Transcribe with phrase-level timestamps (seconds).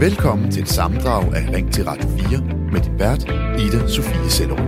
[0.00, 2.40] Velkommen til et samdrag af Ring til Radio 4
[2.72, 3.24] med din vært,
[3.60, 4.58] Ida Sofie Sellerup.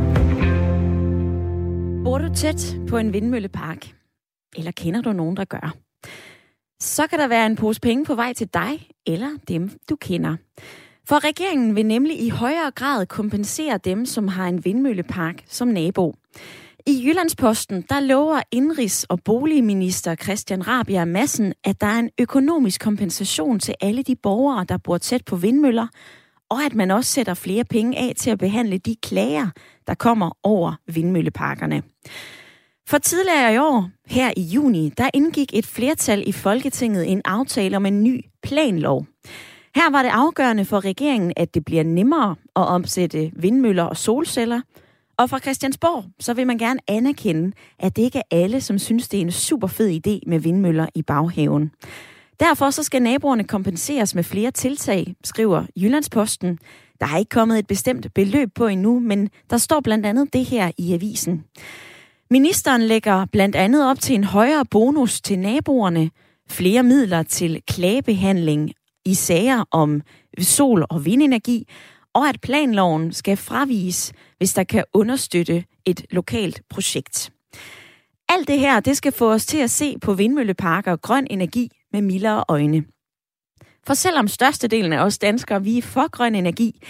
[2.04, 3.94] Bor du tæt på en vindmøllepark?
[4.56, 5.74] Eller kender du nogen, der gør?
[6.80, 10.36] Så kan der være en pose penge på vej til dig eller dem, du kender.
[11.08, 16.14] For regeringen vil nemlig i højere grad kompensere dem, som har en vindmøllepark som nabo.
[16.86, 22.80] I Jyllandsposten, der lover indrigs- og boligminister Christian Rabia Massen, at der er en økonomisk
[22.80, 25.86] kompensation til alle de borgere, der bor tæt på vindmøller,
[26.50, 29.48] og at man også sætter flere penge af til at behandle de klager,
[29.86, 31.82] der kommer over vindmølleparkerne.
[32.88, 37.76] For tidligere i år, her i juni, der indgik et flertal i Folketinget en aftale
[37.76, 39.06] om en ny planlov.
[39.74, 44.60] Her var det afgørende for regeringen, at det bliver nemmere at omsætte vindmøller og solceller.
[45.20, 49.08] Og fra Christiansborg, så vil man gerne anerkende, at det ikke er alle, som synes,
[49.08, 51.70] det er en super fed idé med vindmøller i baghaven.
[52.40, 56.58] Derfor så skal naboerne kompenseres med flere tiltag, skriver Jyllandsposten.
[57.00, 60.44] Der er ikke kommet et bestemt beløb på endnu, men der står blandt andet det
[60.44, 61.44] her i avisen.
[62.30, 66.10] Ministeren lægger blandt andet op til en højere bonus til naboerne,
[66.48, 68.72] flere midler til klagebehandling
[69.04, 70.02] i sager om
[70.38, 71.66] sol- og vindenergi,
[72.14, 77.32] og at planloven skal fraviges, hvis der kan understøtte et lokalt projekt.
[78.28, 81.70] Alt det her, det skal få os til at se på vindmølleparker og grøn energi
[81.92, 82.84] med mildere øjne.
[83.86, 86.80] For selvom størstedelen af os danskere, vi er for grøn energi,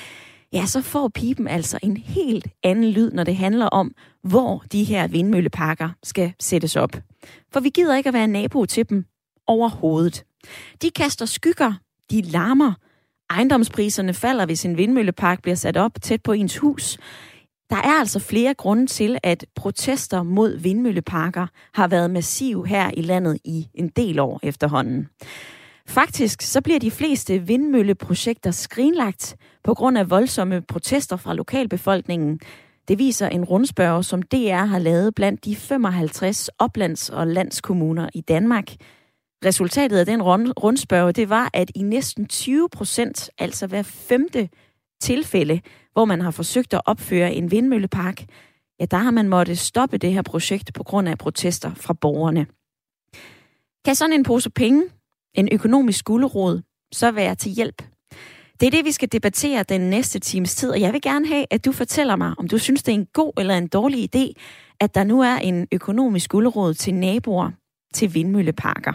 [0.53, 4.85] ja, så får pipen altså en helt anden lyd, når det handler om, hvor de
[4.85, 6.97] her vindmølleparker skal sættes op.
[7.53, 9.05] For vi gider ikke at være nabo til dem
[9.47, 10.25] overhovedet.
[10.83, 11.73] De kaster skygger,
[12.11, 12.73] de larmer,
[13.31, 16.98] ejendomspriserne falder, hvis en vindmøllepark bliver sat op tæt på ens hus.
[17.70, 23.03] Der er altså flere grunde til, at protester mod vindmølleparker har været massiv her i
[23.03, 25.08] landet i en del år efterhånden.
[25.86, 32.41] Faktisk så bliver de fleste vindmølleprojekter skrinlagt på grund af voldsomme protester fra lokalbefolkningen.
[32.89, 38.20] Det viser en rundspørg, som DR har lavet blandt de 55 oplands- og landskommuner i
[38.20, 38.73] Danmark.
[39.45, 44.48] Resultatet af den rundspørge, det var, at i næsten 20 procent, altså hver femte
[45.01, 45.61] tilfælde,
[45.92, 48.24] hvor man har forsøgt at opføre en vindmøllepark,
[48.80, 52.46] ja, der har man måttet stoppe det her projekt på grund af protester fra borgerne.
[53.84, 54.84] Kan sådan en pose penge,
[55.34, 56.62] en økonomisk gulderod,
[56.92, 57.83] så være til hjælp?
[58.61, 61.46] Det er det, vi skal debattere den næste times tid, og jeg vil gerne have,
[61.50, 64.33] at du fortæller mig, om du synes, det er en god eller en dårlig idé,
[64.80, 67.50] at der nu er en økonomisk gulderod til naboer
[67.95, 68.92] til vindmølleparker.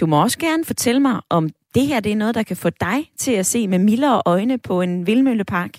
[0.00, 2.70] Du må også gerne fortælle mig, om det her det er noget, der kan få
[2.70, 5.78] dig til at se med mildere øjne på en vildmøllepark.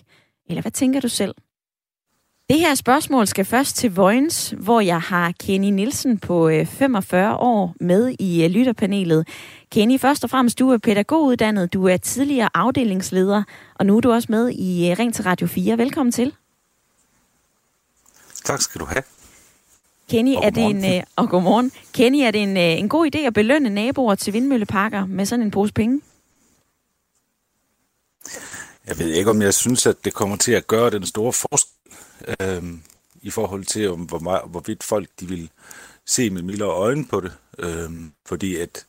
[0.50, 1.36] Eller hvad tænker du selv?
[2.50, 7.38] Det her spørgsmål skal først til Vojens, hvor jeg har Kenny Nielsen på øh, 45
[7.38, 9.28] år med i øh, lytterpanelet.
[9.72, 13.44] Kenny, først og fremmest, du er pædagoguddannet, du er tidligere afdelingsleder,
[13.76, 15.78] og nu er du også med i øh, Ring til Radio 4.
[15.78, 16.36] Velkommen til.
[18.46, 19.04] Tak skal du have.
[20.10, 21.72] Kenny, er det en, øh, og godmorgen.
[21.94, 25.46] Kenny, er det en, øh, en god idé at belønne naboer til vindmølleparker med sådan
[25.46, 26.02] en pose penge?
[28.88, 31.74] Jeg ved ikke, om jeg synes, at det kommer til at gøre den store forskel
[32.42, 32.64] øh,
[33.22, 35.50] i forhold til, om hvor meget, hvorvidt folk de vil
[36.06, 37.32] se med mildere øjne på det.
[37.60, 37.90] Øh,
[38.26, 38.86] fordi at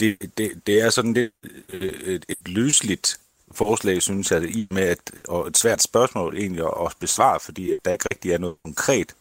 [0.00, 1.32] det, det, det er sådan lidt,
[1.72, 3.20] øh, et, et løsligt
[3.52, 7.92] forslag, synes jeg, i med at, og et svært spørgsmål egentlig at, besvare, fordi der
[7.92, 9.14] ikke rigtig er noget konkret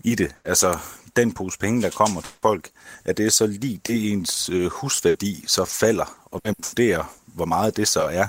[0.00, 0.34] i det.
[0.44, 0.78] Altså,
[1.16, 2.70] den pose penge, der kommer til folk,
[3.04, 7.76] er det så lige det ens øh, husværdi så falder, og hvem vurderer, hvor meget
[7.76, 8.26] det så er.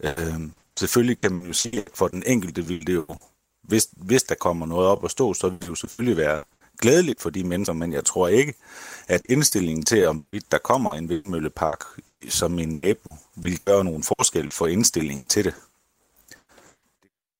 [0.00, 0.40] Øh,
[0.78, 3.06] selvfølgelig kan man jo sige, at for den enkelte vil det jo,
[3.62, 6.44] hvis, hvis der kommer noget op at stå, så vil det jo selvfølgelig være
[6.82, 8.54] glædeligt for de mennesker, men jeg tror ikke,
[9.08, 11.84] at indstillingen til, om der kommer en vindmøllepark
[12.28, 15.54] som en nabo, vil gøre nogen forskel for indstillingen til det.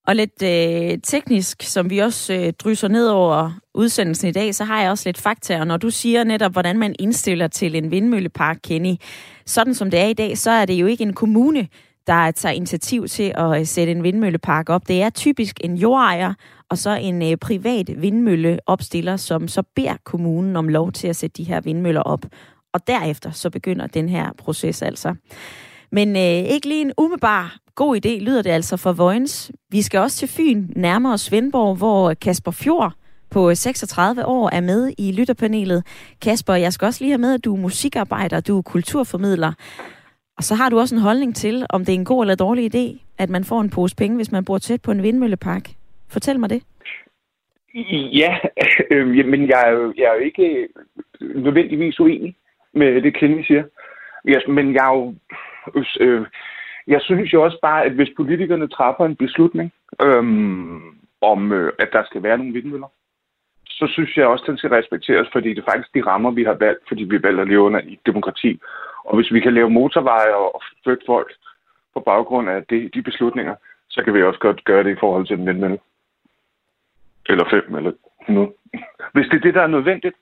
[0.06, 4.64] Og lidt øh, teknisk, som vi også øh, drysser ned over udsendelsen i dag, så
[4.64, 5.60] har jeg også lidt fakta.
[5.60, 8.94] Og når du siger netop, hvordan man indstiller til en vindmøllepark, Kenny,
[9.47, 11.69] sådan som det er i dag, så er det jo ikke en kommune,
[12.06, 14.88] der tager initiativ til at øh, sætte en vindmøllepark op.
[14.88, 16.34] Det er typisk en jordejer
[16.72, 21.36] og så en øh, privat vindmølleopstiller, som så beder kommunen om lov til at sætte
[21.36, 22.26] de her vindmøller op.
[22.72, 25.14] Og derefter så begynder den her proces altså.
[25.90, 29.52] Men øh, ikke lige en umiddelbar god idé lyder det altså for Vojens.
[29.70, 32.92] Vi skal også til Fyn, nærmere Svendborg, hvor Kasper Fjord
[33.30, 35.86] på øh, 36 år er med i lytterpanelet.
[36.22, 39.52] Kasper, jeg skal også lige have med, at du er musikarbejder, du er kulturformidler.
[40.38, 42.75] Og så har du også en holdning til, om det er en god eller dårlig
[42.75, 45.75] idé, at man får en pose penge, hvis man bor tæt på en vindmøllepark.
[46.12, 46.62] Fortæl mig det.
[48.20, 48.38] Ja,
[48.93, 50.69] øh, men jeg er, jo, jeg er jo ikke
[51.20, 52.37] øh, nødvendigvis uenig
[52.73, 53.64] med det, Kenny siger.
[54.29, 55.14] Ja, men jeg er jo...
[56.00, 56.26] Øh,
[56.87, 59.73] jeg synes jo også bare, at hvis politikerne træffer en beslutning
[60.03, 60.25] øh,
[61.20, 62.88] om, øh, at der skal være nogle vindmøller,
[63.67, 66.44] så synes jeg også, at den skal respekteres, fordi det er faktisk de rammer, vi
[66.44, 68.61] har valgt, fordi vi valgte at leve under i demokrati.
[69.05, 71.32] Og hvis vi kan lave motorveje og flytte folk
[71.94, 73.55] på baggrund af det, de beslutninger,
[73.91, 75.79] så kan vi også godt gøre det i forhold til den vindmølle.
[77.28, 77.92] Eller fem, eller
[78.22, 78.52] 100.
[79.14, 80.16] Hvis det er det, der er nødvendigt,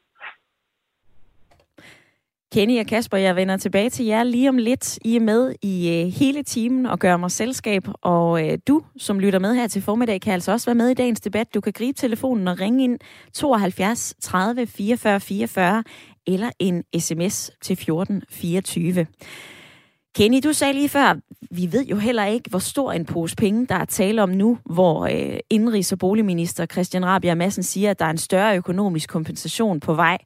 [2.54, 4.98] Kenny og Kasper, jeg vender tilbage til jer lige om lidt.
[5.04, 7.82] I er med i øh, hele timen og gør mig selskab.
[8.02, 10.94] Og øh, du, som lytter med her til formiddag, kan altså også være med i
[10.94, 11.54] dagens debat.
[11.54, 12.98] Du kan gribe telefonen og ringe ind
[13.34, 15.84] 72 30 44 44
[16.26, 19.06] eller en sms til 14 24.
[20.16, 21.14] Kenny, du sagde lige før,
[21.50, 24.58] vi ved jo heller ikke, hvor stor en pose penge, der er tale om nu,
[24.64, 29.08] hvor øh, indrigs- og boligminister Christian Rabia Madsen siger, at der er en større økonomisk
[29.08, 30.18] kompensation på vej.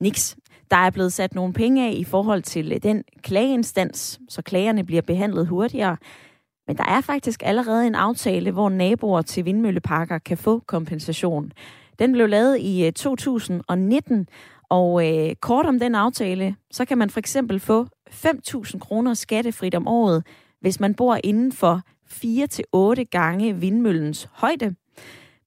[0.00, 0.36] Niks.
[0.70, 4.84] Der er blevet sat nogle penge af i forhold til øh, den klageinstans, så klagerne
[4.84, 5.96] bliver behandlet hurtigere.
[6.66, 11.52] Men der er faktisk allerede en aftale, hvor naboer til vindmølleparker kan få kompensation.
[11.98, 14.28] Den blev lavet i øh, 2019,
[14.68, 19.74] og øh, kort om den aftale, så kan man for eksempel få 5.000 kroner skattefrit
[19.74, 20.26] om året,
[20.60, 21.80] hvis man bor inden for
[22.12, 24.74] 4-8 gange vindmøllens højde.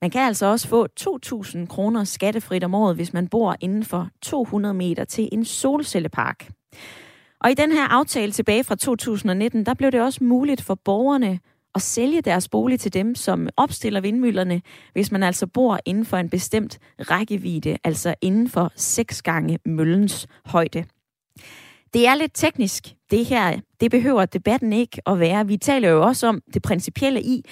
[0.01, 4.09] Man kan altså også få 2.000 kroner skattefrit om året, hvis man bor inden for
[4.21, 6.49] 200 meter til en solcellepark.
[7.39, 11.39] Og i den her aftale tilbage fra 2019, der blev det også muligt for borgerne
[11.75, 14.61] at sælge deres bolig til dem, som opstiller vindmøllerne,
[14.93, 20.27] hvis man altså bor inden for en bestemt rækkevidde, altså inden for 6 gange møllens
[20.45, 20.85] højde.
[21.93, 23.59] Det er lidt teknisk, det her.
[23.79, 25.47] Det behøver debatten ikke at være.
[25.47, 27.45] Vi taler jo også om det principielle i,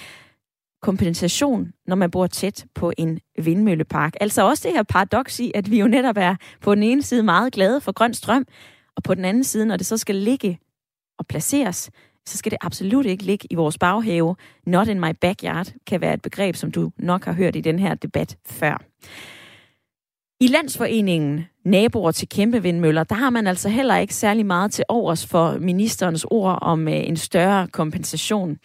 [0.84, 4.14] kompensation, når man bor tæt på en vindmøllepark.
[4.20, 7.22] Altså også det her paradoks i, at vi jo netop er på den ene side
[7.22, 8.46] meget glade for grøn strøm,
[8.96, 10.58] og på den anden side, når det så skal ligge
[11.18, 11.90] og placeres,
[12.26, 14.36] så skal det absolut ikke ligge i vores baghave.
[14.66, 17.78] Not in my backyard kan være et begreb, som du nok har hørt i den
[17.78, 18.84] her debat før.
[20.40, 24.84] I Landsforeningen Naboer til kæmpe vindmøller, der har man altså heller ikke særlig meget til
[24.88, 28.58] overs for ministerens ord om øh, en større kompensation.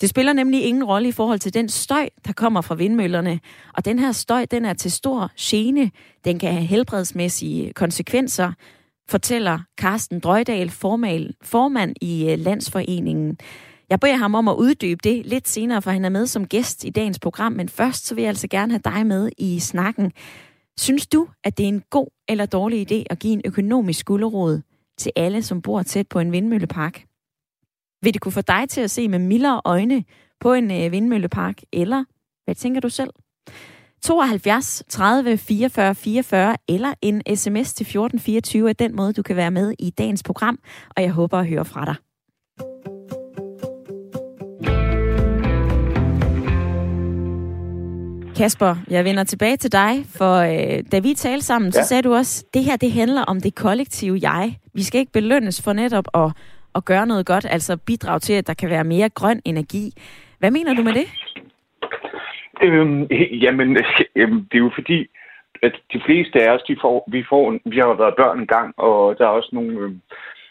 [0.00, 3.40] Det spiller nemlig ingen rolle i forhold til den støj, der kommer fra vindmøllerne.
[3.74, 5.90] Og den her støj, den er til stor gene.
[6.24, 8.52] Den kan have helbredsmæssige konsekvenser,
[9.08, 13.38] fortæller Carsten Drøjdal, formand i øh, Landsforeningen.
[13.90, 16.84] Jeg beder ham om at uddybe det lidt senere, for han er med som gæst
[16.84, 17.52] i dagens program.
[17.52, 20.12] Men først så vil jeg altså gerne have dig med i snakken.
[20.80, 24.60] Synes du, at det er en god eller dårlig idé at give en økonomisk gulderod
[24.98, 27.04] til alle, som bor tæt på en vindmøllepark?
[28.02, 30.04] Vil det kunne få dig til at se med mildere øjne
[30.40, 32.04] på en øh, vindmøllepark, eller
[32.44, 33.10] hvad tænker du selv?
[34.02, 39.50] 72 30 44 44 eller en sms til 1424 er den måde, du kan være
[39.50, 40.58] med i dagens program,
[40.96, 41.94] og jeg håber at høre fra dig.
[48.40, 51.72] Kasper, jeg vender tilbage til dig, for øh, da vi talte sammen, ja.
[51.72, 54.56] så sagde du også, det her det handler om det kollektive jeg.
[54.74, 56.32] Vi skal ikke belønnes for netop at
[56.74, 59.92] at gøre noget godt, altså bidrage til, at der kan være mere grøn energi.
[60.38, 61.06] Hvad mener du med det?
[62.62, 63.02] Øhm,
[63.44, 63.68] jamen,
[64.20, 65.06] øhm, det er jo fordi,
[65.62, 68.74] at de fleste af os, de får, vi, får, vi har været børn en gang,
[68.76, 69.90] og der er også nogle øh,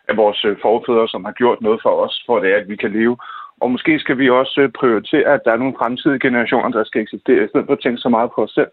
[0.10, 2.92] af vores øh, forfædre, som har gjort noget for os, for det, at vi kan
[2.92, 3.18] leve.
[3.62, 7.02] Og måske skal vi også øh, prioritere, at der er nogle fremtidige generationer, der skal
[7.02, 8.72] eksistere, i stedet for at tænke så meget på os selv.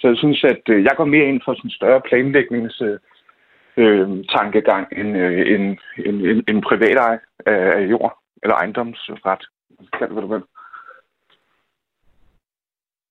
[0.00, 2.98] Så jeg synes, at øh, jeg går mere ind for sådan en større planlægnings øh,
[3.76, 9.42] øh, tankegang end, øh, en, en, en, en privat ej af, jord eller ejendomsret.
[9.98, 10.42] Kald det, du vil.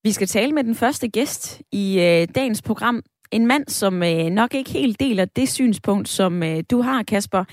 [0.03, 3.03] Vi skal tale med den første gæst i øh, dagens program.
[3.31, 7.43] En mand, som øh, nok ikke helt deler det synspunkt, som øh, du har, Kasper.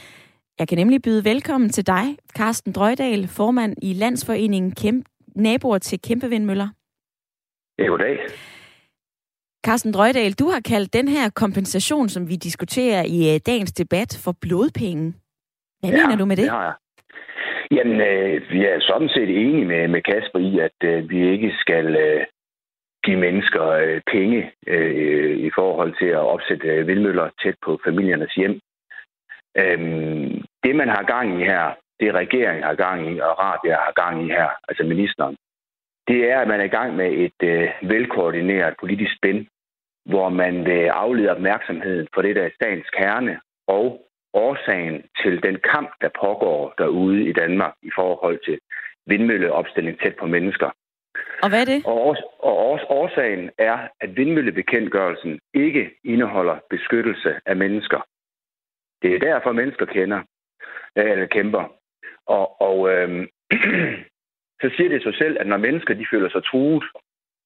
[0.58, 2.04] Jeg kan nemlig byde velkommen til dig,
[2.36, 6.68] Carsten Drøjdal, formand i Landsforeningen Kæmpe, Naboer til Kæmpevindmøller.
[7.78, 8.18] Ja, goddag.
[9.66, 14.20] Carsten Drøjdal, du har kaldt den her kompensation, som vi diskuterer i øh, dagens debat,
[14.24, 15.14] for blodpenge.
[15.80, 16.42] Hvad ja, mener du med det?
[16.42, 16.74] det har jeg.
[17.76, 21.52] Jamen, øh, vi er sådan set enige med, med Kasper i, at øh, vi ikke
[21.62, 22.24] skal øh,
[23.04, 28.34] give mennesker øh, penge øh, i forhold til at opsætte øh, vindmøller tæt på familiernes
[28.34, 28.60] hjem.
[29.56, 33.92] Øhm, det, man har gang i her, det regeringen har gang i, og Rabia har
[34.02, 35.36] gang i her, altså ministeren,
[36.08, 39.46] det er, at man er i gang med et øh, velkoordineret politisk spænd,
[40.04, 45.56] hvor man vil aflede opmærksomheden på det, der er statens kerne, og årsagen til den
[45.72, 48.58] kamp, der pågår derude i Danmark i forhold til
[49.06, 50.70] vindmølleopstilling tæt på mennesker.
[51.42, 51.86] Og hvad er det?
[51.86, 58.00] Og, og årsagen er, at vindmøllebekendtgørelsen ikke indeholder beskyttelse af mennesker.
[59.04, 60.20] Det er derfor, mennesker kender
[60.96, 61.64] eller kæmper.
[62.26, 63.08] Og, og øh,
[64.62, 66.84] så siger det sig selv, at når mennesker de føler sig truet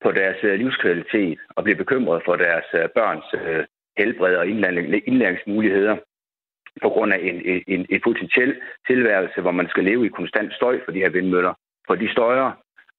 [0.02, 3.64] på deres øh, livskvalitet og bliver bekymret for deres øh, børns øh,
[3.98, 4.46] helbred og
[5.06, 5.96] indlæringsmuligheder
[6.82, 8.54] på grund af en, en, en potentiel
[8.86, 11.54] tilværelse, hvor man skal leve i konstant støj for de her vindmøller.
[11.86, 12.52] For de støjer,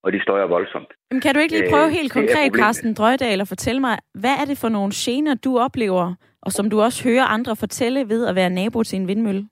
[0.03, 0.91] og de støjer voldsomt.
[1.11, 4.45] Men kan du ikke lige prøve helt konkret, Carsten Drøjdal, at fortælle mig, hvad er
[4.45, 8.35] det for nogle gener, du oplever, og som du også hører andre fortælle ved at
[8.35, 9.49] være nabo til en vindmølle?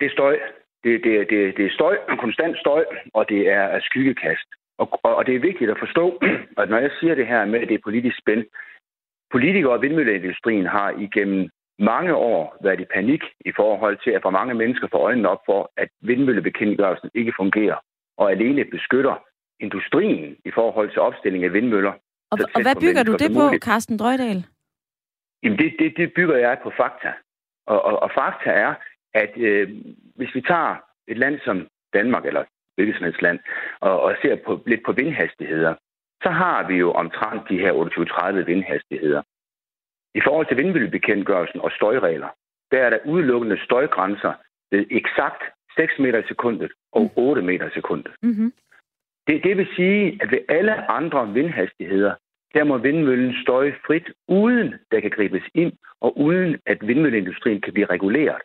[0.00, 0.38] Det er støj.
[0.84, 4.48] Det, det, det, det er støj, en konstant støj, og det er skyggekast.
[4.78, 6.20] Og, og, og det er vigtigt at forstå,
[6.62, 8.44] at når jeg siger det her med, at det er politisk spænd,
[9.30, 14.30] politikere og vindmølleindustrien har igennem mange år været i panik i forhold til at få
[14.30, 17.76] mange mennesker får øjnene op for, at vindmøllebekendtgørelsen ikke fungerer,
[18.18, 19.14] og alene beskytter
[19.60, 21.92] industrien i forhold til opstilling af vindmøller.
[22.30, 24.44] Og, og hvad bygger du det på, Carsten Drøjdal?
[25.42, 27.12] Jamen det, det, det bygger jeg på fakta.
[27.66, 28.74] Og, og, og fakta er,
[29.14, 29.70] at øh,
[30.16, 30.76] hvis vi tager
[31.08, 32.44] et land som Danmark, eller
[32.74, 33.38] hvilket som helst land,
[33.80, 35.74] og, og ser på, lidt på vindhastigheder,
[36.22, 37.72] så har vi jo omtrent de her
[38.42, 39.22] 28-30 vindhastigheder.
[40.14, 42.28] I forhold til vindmøllebekendtgørelsen og støjregler,
[42.70, 44.32] der er der udelukkende støjgrænser
[44.70, 45.42] ved eksakt
[45.76, 48.12] 6 meter i sekundet og 8 meter i sekundet.
[48.22, 48.52] Mm-hmm.
[49.26, 52.14] Det, det vil sige, at ved alle andre vindhastigheder,
[52.54, 57.72] der må vindmøllen støje frit, uden der kan gribes ind, og uden at vindmølleindustrien kan
[57.72, 58.42] blive reguleret,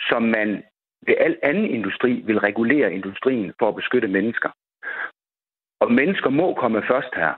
[0.00, 0.62] som man
[1.06, 4.50] ved al anden industri vil regulere industrien for at beskytte mennesker.
[5.80, 7.32] Og mennesker må komme først her.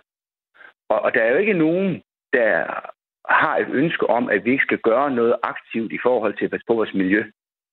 [0.88, 2.02] Og, og der er jo ikke nogen,
[2.32, 2.64] der
[3.28, 6.50] har et ønske om, at vi ikke skal gøre noget aktivt i forhold til at
[6.50, 7.24] passe på vores miljø.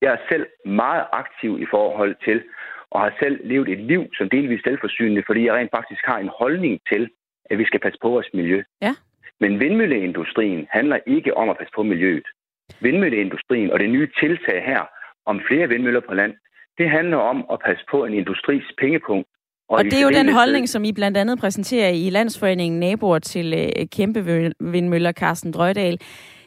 [0.01, 2.43] Jeg er selv meget aktiv i forhold til,
[2.91, 6.31] og har selv levet et liv som delvis selvforsynende, fordi jeg rent faktisk har en
[6.39, 7.10] holdning til,
[7.51, 8.63] at vi skal passe på vores miljø.
[8.81, 8.93] Ja.
[9.39, 12.27] Men vindmølleindustrien handler ikke om at passe på miljøet.
[12.81, 14.81] Vindmølleindustrien og det nye tiltag her
[15.25, 16.34] om flere vindmøller på land,
[16.77, 19.27] det handler om at passe på en industris pengepunkt.
[19.70, 23.20] Og, og det er jo den holdning, som I blandt andet præsenterer i Landsforeningen Naboer
[23.20, 24.25] til øh, kæmpe
[24.60, 26.00] vindmøller, Carsten Drøjdal.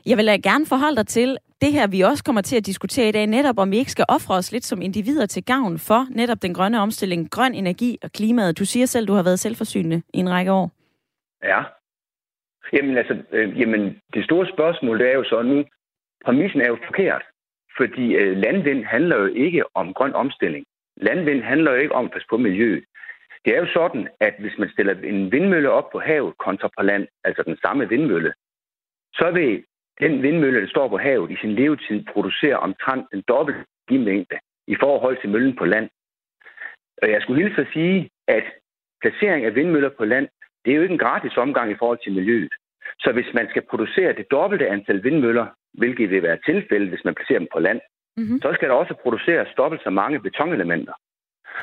[0.07, 3.13] Jeg vil gerne forholde dig til det her, vi også kommer til at diskutere i
[3.13, 6.43] dag, netop om vi ikke skal ofre os lidt som individer til gavn for netop
[6.43, 8.59] den grønne omstilling, grøn energi og klimaet.
[8.59, 10.71] Du siger selv, du har været selvforsynende i en række år.
[11.45, 11.63] Ja.
[12.73, 15.65] Jamen altså, øh, jamen, det store spørgsmål det er jo så nu,
[16.25, 17.23] præmissen er jo forkert,
[17.77, 20.65] fordi øh, landvind handler jo ikke om grøn omstilling.
[20.97, 22.85] Landvind handler jo ikke om at passe på miljøet.
[23.45, 26.83] Det er jo sådan, at hvis man stiller en vindmølle op på havet kontra på
[26.83, 28.33] land, altså den samme vindmølle,
[29.15, 29.65] så vil
[30.01, 33.57] den vindmølle, der står på havet, i sin levetid producere omtrent en dobbelt
[33.89, 35.91] energimængde i forhold til møllen på land.
[37.03, 38.45] Og jeg skulle hilse at sige, at
[39.03, 40.29] placering af vindmøller på land,
[40.65, 42.55] det er jo ikke en gratis omgang i forhold til miljøet.
[42.99, 47.15] Så hvis man skal producere det dobbelte antal vindmøller, hvilket vil være tilfældet, hvis man
[47.15, 47.81] placerer dem på land,
[48.17, 48.41] mm-hmm.
[48.43, 50.93] så skal der også produceres dobbelt så mange betonelementer.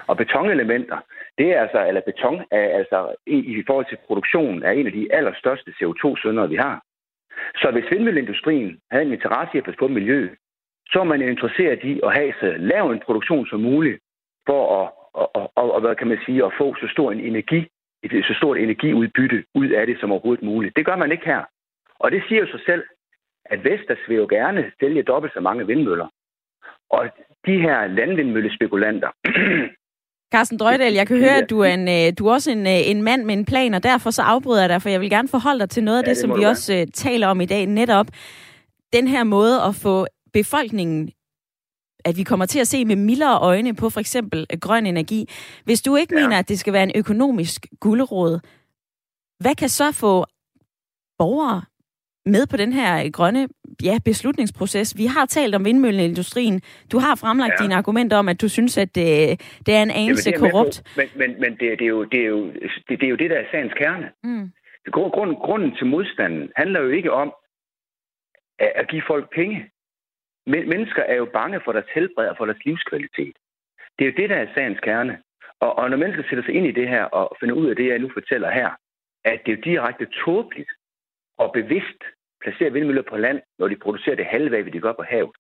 [0.08, 0.98] Og betonelementer,
[1.38, 4.94] det er altså, eller beton er altså i, i forhold til produktionen, er en af
[4.94, 6.84] de allerstørste CO2-sønder, vi har.
[7.56, 10.32] Så hvis vindmølleindustrien havde en interesse i at passe på miljøet,
[10.92, 14.00] så er man interesseret i at have så lav en produktion som muligt
[14.48, 17.68] for at, og, og, og, hvad kan man sige, at få så stor en energi,
[18.04, 20.76] et så stort energiudbytte ud af det som overhovedet muligt.
[20.76, 21.42] Det gør man ikke her.
[22.00, 22.84] Og det siger jo sig selv,
[23.46, 26.08] at Vestas vil jo gerne sælge dobbelt så mange vindmøller.
[26.90, 27.10] Og
[27.46, 29.10] de her landvindmøllespekulanter,
[30.34, 32.90] Carsten Drøjdal, jeg kan høre, at du er, en, øh, du er også en, øh,
[32.92, 35.28] en mand med en plan, og derfor så afbryder jeg dig, for jeg vil gerne
[35.28, 37.46] forholde dig til noget af ja, det, det som vi også uh, taler om i
[37.46, 38.08] dag, netop
[38.94, 41.12] den her måde at få befolkningen
[42.06, 45.30] at vi kommer til at se med mildere øjne på for eksempel grøn energi.
[45.66, 46.22] Hvis du ikke ja.
[46.22, 48.40] mener, at det skal være en økonomisk gulderåd,
[49.40, 50.26] hvad kan så få
[51.18, 51.62] borgere
[52.26, 53.48] med på den her grønne
[53.84, 54.98] ja, beslutningsproces.
[54.98, 56.62] Vi har talt om vindmølleindustrien.
[56.92, 57.64] Du har fremlagt ja.
[57.64, 59.10] dine argumenter om, at du synes, at det,
[59.66, 60.84] det er en anelse Jamen, er korrupt.
[60.98, 62.46] Men, men, men det, det, er jo, det, er jo,
[62.88, 64.10] det, det er jo det, der er sagens kerne.
[64.24, 64.52] Mm.
[64.92, 67.34] Grunden, grunden til modstanden handler jo ikke om
[68.60, 69.58] at, at give folk penge.
[70.46, 73.36] Men, mennesker er jo bange for deres helbred og for deres livskvalitet.
[74.00, 75.22] Det er jo det, der er sagens kerne.
[75.60, 77.88] Og, og når mennesker sætter sig ind i det her og finder ud af det,
[77.88, 78.70] jeg nu fortæller her,
[79.26, 80.72] at det er jo direkte tåbeligt
[81.38, 82.02] og bevidst
[82.42, 85.36] placerer vindmøller på land, når de producerer det halve af, hvad de gør på havet,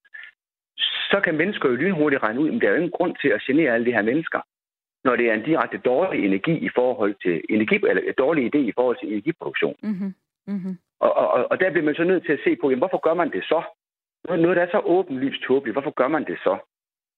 [1.11, 3.41] så kan mennesker jo lynhurtigt regne ud, at der er jo ingen grund til at
[3.41, 4.41] genere alle de her mennesker,
[5.03, 8.57] når det er en direkte dårlig energi i forhold til energi, eller en dårlig idé
[8.57, 9.75] i forhold til energiproduktion.
[9.83, 10.13] Mm-hmm.
[10.47, 10.77] Mm-hmm.
[10.99, 13.13] Og, og, og der bliver man så nødt til at se på, jamen, hvorfor gør
[13.13, 13.61] man det så?
[14.29, 16.57] Noget, der er så åbenlyst tåbeligt, hvorfor gør man det så?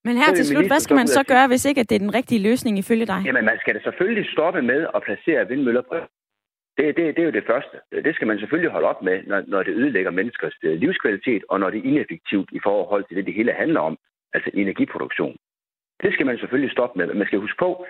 [0.04, 2.14] Men her til slut, hvad skal man så gøre, hvis ikke at det er den
[2.14, 3.22] rigtige løsning ifølge dig?
[3.26, 5.94] Jamen, man skal da selvfølgelig stoppe med at placere vindmøller på
[6.76, 7.76] det, det, det er jo det første.
[8.04, 11.60] Det skal man selvfølgelig holde op med, når, når det ødelægger menneskers øh, livskvalitet, og
[11.60, 13.98] når det er ineffektivt i forhold til det, det hele handler om,
[14.34, 15.36] altså energiproduktion.
[16.02, 17.14] Det skal man selvfølgelig stoppe med.
[17.14, 17.86] Man skal huske på,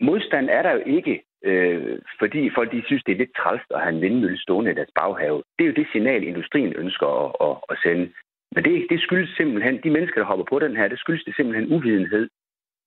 [0.00, 3.80] modstand er der jo ikke, øh, fordi folk de synes, det er lidt træls at
[3.80, 5.42] have en vindmølle stående i deres baghave.
[5.58, 8.12] Det er jo det signal, industrien ønsker at, at, at sende.
[8.54, 11.36] Men det, det skyldes simpelthen, de mennesker, der hopper på den her, det skyldes det
[11.36, 12.28] simpelthen uvidenhed,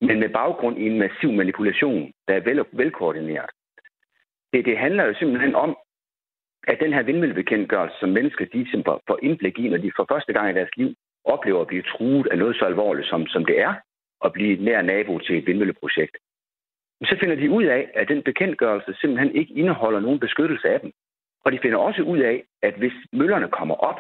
[0.02, 3.50] men med baggrund i en massiv manipulation, der er vel, velkoordineret.
[4.54, 5.78] Det, det handler jo simpelthen om,
[6.68, 10.06] at den her vindmøllebekendtgørelse, som mennesker de ligesom simpelthen får indblik i, når de for
[10.12, 13.46] første gang i deres liv oplever at blive truet af noget så alvorligt, som, som
[13.46, 13.74] det er
[14.26, 16.18] at blive nær nabo til et vindmølleprojekt,
[17.04, 20.92] så finder de ud af, at den bekendtgørelse simpelthen ikke indeholder nogen beskyttelse af dem.
[21.46, 24.00] Og de finder også ud af, at hvis møllerne kommer op,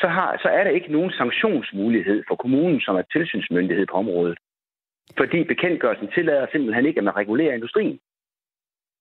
[0.00, 4.38] så, har, så er der ikke nogen sanktionsmulighed for kommunen, som er tilsynsmyndighed på området.
[5.16, 7.98] Fordi bekendtgørelsen tillader simpelthen ikke, at man regulerer industrien.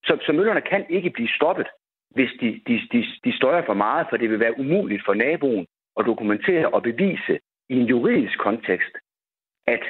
[0.03, 1.67] Så, så møllerne kan ikke blive stoppet,
[2.09, 5.67] hvis de, de, de, de støjer for meget, for det vil være umuligt for naboen
[5.99, 7.39] at dokumentere og bevise
[7.69, 8.93] i en juridisk kontekst,
[9.67, 9.83] at,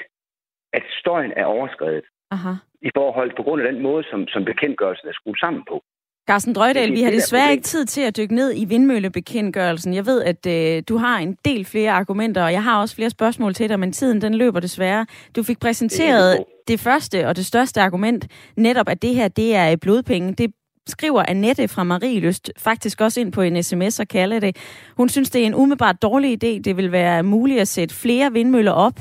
[0.74, 2.06] at støjen er overskrevet.
[2.32, 2.54] Aha.
[2.82, 5.84] i forhold på grund af den måde, som, som bekendtgørelsen er skruet sammen på.
[6.30, 9.94] Carsten Drøjdal, vi har desværre ikke tid til at dykke ned i vindmøllebekendtgørelsen.
[9.94, 13.10] Jeg ved, at øh, du har en del flere argumenter, og jeg har også flere
[13.10, 15.06] spørgsmål til dig, men tiden den løber desværre.
[15.36, 19.56] Du fik præsenteret det, det første og det største argument, netop at det her det
[19.56, 20.34] er blodpenge.
[20.34, 20.54] Det
[20.88, 24.58] skriver Annette fra Marielyst faktisk også ind på en sms og kalder det.
[24.98, 26.62] Hun synes, det er en umiddelbart dårlig idé.
[26.62, 29.00] Det vil være muligt at sætte flere vindmøller op,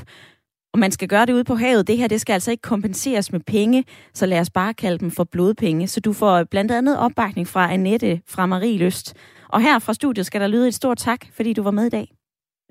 [0.73, 1.87] og man skal gøre det ude på havet.
[1.87, 3.83] Det her, det skal altså ikke kompenseres med penge,
[4.13, 5.87] så lad os bare kalde dem for blodpenge.
[5.87, 9.15] Så du får blandt andet opbakning fra Annette fra Marie Lyst.
[9.49, 11.89] Og her fra studiet skal der lyde et stort tak, fordi du var med i
[11.89, 12.07] dag.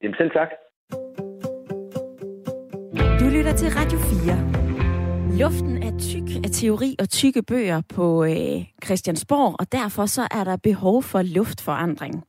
[0.03, 0.49] Jamen selv tak.
[3.21, 4.68] Du lytter til Radio 4.
[5.33, 10.45] Luften er tyk af teori og tykke bøger på øh, Christiansborg, og derfor så er
[10.45, 12.25] der behov for luftforandring.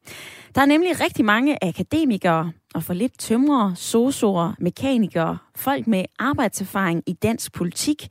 [0.55, 7.03] Der er nemlig rigtig mange akademikere og for lidt tømrere, sosuer, mekanikere, folk med arbejdserfaring
[7.07, 8.07] i dansk politik,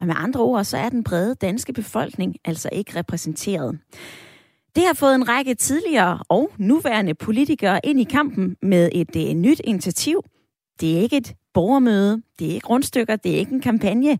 [0.00, 3.78] og med andre ord, så er den brede danske befolkning altså ikke repræsenteret.
[4.76, 9.34] Det har fået en række tidligere og nuværende politikere ind i kampen med et, øh,
[9.34, 10.22] nyt initiativ.
[10.80, 14.18] Det er ikke et borgermøde, det er ikke rundstykker, det er ikke en kampagne.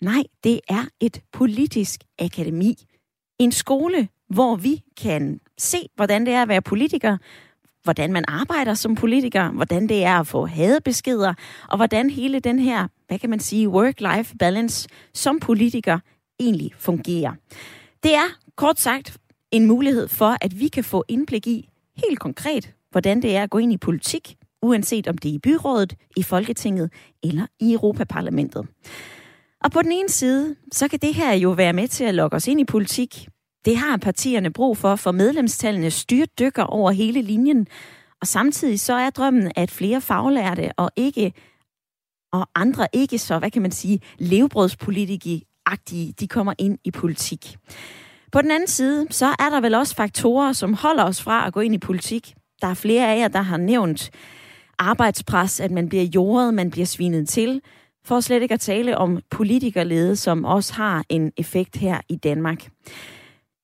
[0.00, 2.74] Nej, det er et politisk akademi.
[3.38, 7.16] En skole, hvor vi kan se, hvordan det er at være politiker,
[7.82, 11.34] hvordan man arbejder som politiker, hvordan det er at få hadebeskeder,
[11.68, 15.98] og hvordan hele den her, hvad kan man sige, work-life balance som politiker
[16.40, 17.32] egentlig fungerer.
[18.02, 19.18] Det er kort sagt
[19.50, 21.68] en mulighed for, at vi kan få indblik i
[22.06, 25.38] helt konkret, hvordan det er at gå ind i politik, uanset om det er i
[25.38, 28.66] byrådet, i Folketinget eller i Europaparlamentet.
[29.64, 32.36] Og på den ene side, så kan det her jo være med til at lokke
[32.36, 33.28] os ind i politik,
[33.64, 37.66] det har partierne brug for, for medlemstallene styrt dykker over hele linjen.
[38.20, 41.32] Og samtidig så er drømmen, at flere faglærte og ikke
[42.32, 47.56] og andre ikke så, hvad kan man sige, levebrødspolitikagtige, de kommer ind i politik.
[48.32, 51.52] På den anden side, så er der vel også faktorer, som holder os fra at
[51.52, 52.34] gå ind i politik.
[52.62, 54.10] Der er flere af jer, der har nævnt
[54.82, 57.60] arbejdspres, at man bliver jordet, man bliver svinet til,
[58.04, 62.68] for slet ikke at tale om politikerlede, som også har en effekt her i Danmark.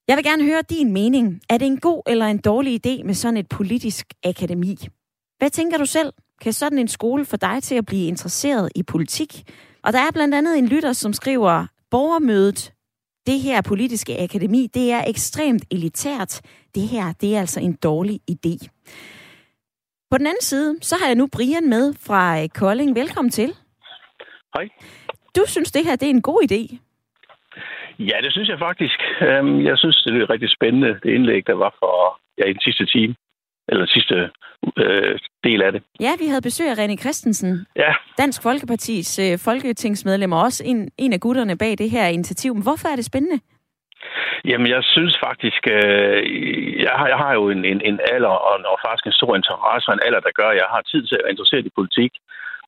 [0.09, 1.41] Jeg vil gerne høre din mening.
[1.49, 4.77] Er det en god eller en dårlig idé med sådan et politisk akademi?
[5.39, 6.13] Hvad tænker du selv?
[6.41, 9.51] Kan sådan en skole få dig til at blive interesseret i politik?
[9.83, 12.73] Og der er blandt andet en lytter, som skriver, borgermødet,
[13.27, 16.41] det her politiske akademi, det er ekstremt elitært.
[16.75, 18.69] Det her, det er altså en dårlig idé.
[20.11, 22.97] På den anden side, så har jeg nu Brian med fra Kolding.
[22.97, 23.51] Velkommen til.
[24.55, 24.69] Hej.
[25.37, 26.63] Du synes, det her det er en god idé.
[27.99, 28.99] Ja, det synes jeg faktisk.
[29.21, 32.61] Øhm, jeg synes, det er rigtig spændende, det indlæg, der var for ja, i den
[32.61, 33.15] sidste time,
[33.69, 34.15] eller sidste
[34.79, 35.83] øh, del af det.
[36.01, 37.93] Ja, vi havde besøg af René Christensen, ja.
[38.19, 42.55] Dansk Folkepartis øh, folketingsmedlem, og også en, en af gutterne bag det her initiativ.
[42.55, 43.41] Men hvorfor er det spændende?
[44.51, 46.19] Jamen, jeg synes faktisk, øh,
[46.85, 49.89] jeg, har, jeg har jo en, en, en alder og, og faktisk en stor interesse
[49.89, 52.13] og en alder, der gør, at jeg har tid til at være interesseret i politik.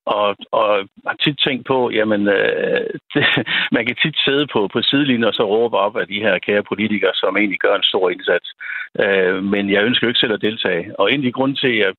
[0.05, 0.69] Og, og
[1.07, 3.25] har tit tænkt på, jamen, øh, det,
[3.71, 6.63] man kan tit sidde på, på sidelinjen og så råbe op af de her kære
[6.63, 8.47] politikere, som egentlig gør en stor indsats.
[9.03, 10.99] Øh, men jeg ønsker jo ikke selv at deltage.
[10.99, 11.93] Og en af de grunde til, at jeg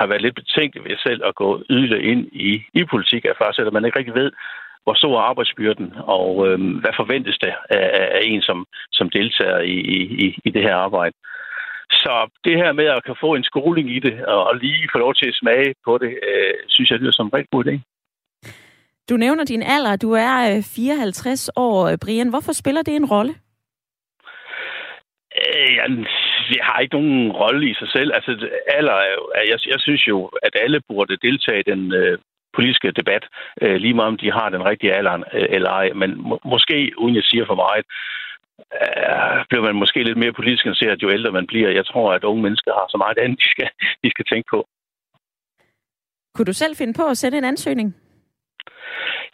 [0.00, 3.66] har været lidt betænkt ved selv at gå yderligere ind i, i politik, er faktisk,
[3.66, 4.32] at man ikke rigtig ved,
[4.84, 9.58] hvor stor er arbejdsbyrden, og øh, hvad forventes der af, af en, som, som deltager
[9.58, 9.76] i,
[10.24, 11.14] i, i det her arbejde.
[11.90, 15.14] Så det her med at kan få en skoling i det, og lige få lov
[15.14, 17.74] til at smage på det, øh, synes jeg, det er som en rigtig god idé.
[19.10, 19.96] Du nævner din alder.
[19.96, 22.28] Du er 54 øh, år, Brian.
[22.28, 23.34] Hvorfor spiller det en rolle?
[25.42, 25.86] Øh, jeg,
[26.62, 28.10] har ikke nogen rolle i sig selv.
[28.14, 32.18] Altså, alder er jo, jeg, jeg synes jo, at alle burde deltage i den, øh,
[32.56, 33.24] politiske debat,
[33.62, 35.92] øh, lige meget om de har den rigtige alder øh, eller ej.
[36.00, 37.84] Men må, måske, uden jeg siger for meget,
[38.80, 41.70] øh, bliver man måske lidt mere politisk interesseret, jo ældre man bliver.
[41.70, 43.68] Jeg tror, at unge mennesker har så meget andet, de skal,
[44.04, 44.60] de skal tænke på.
[46.34, 48.01] Kunne du selv finde på at sende en ansøgning?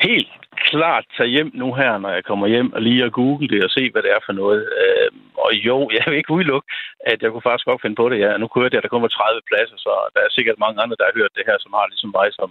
[0.01, 0.29] Helt
[0.71, 3.71] klart tage hjem nu her, når jeg kommer hjem, og lige at google det og
[3.71, 4.63] se, hvad det er for noget.
[4.81, 5.11] Øh,
[5.45, 6.69] og jo, jeg vil ikke udelukke,
[7.11, 8.19] at jeg kunne faktisk godt finde på det.
[8.25, 10.97] Ja, nu hørte jeg, at der kommer 30 pladser, så der er sikkert mange andre,
[10.99, 12.49] der har hørt det her, som har ligesom mig, som,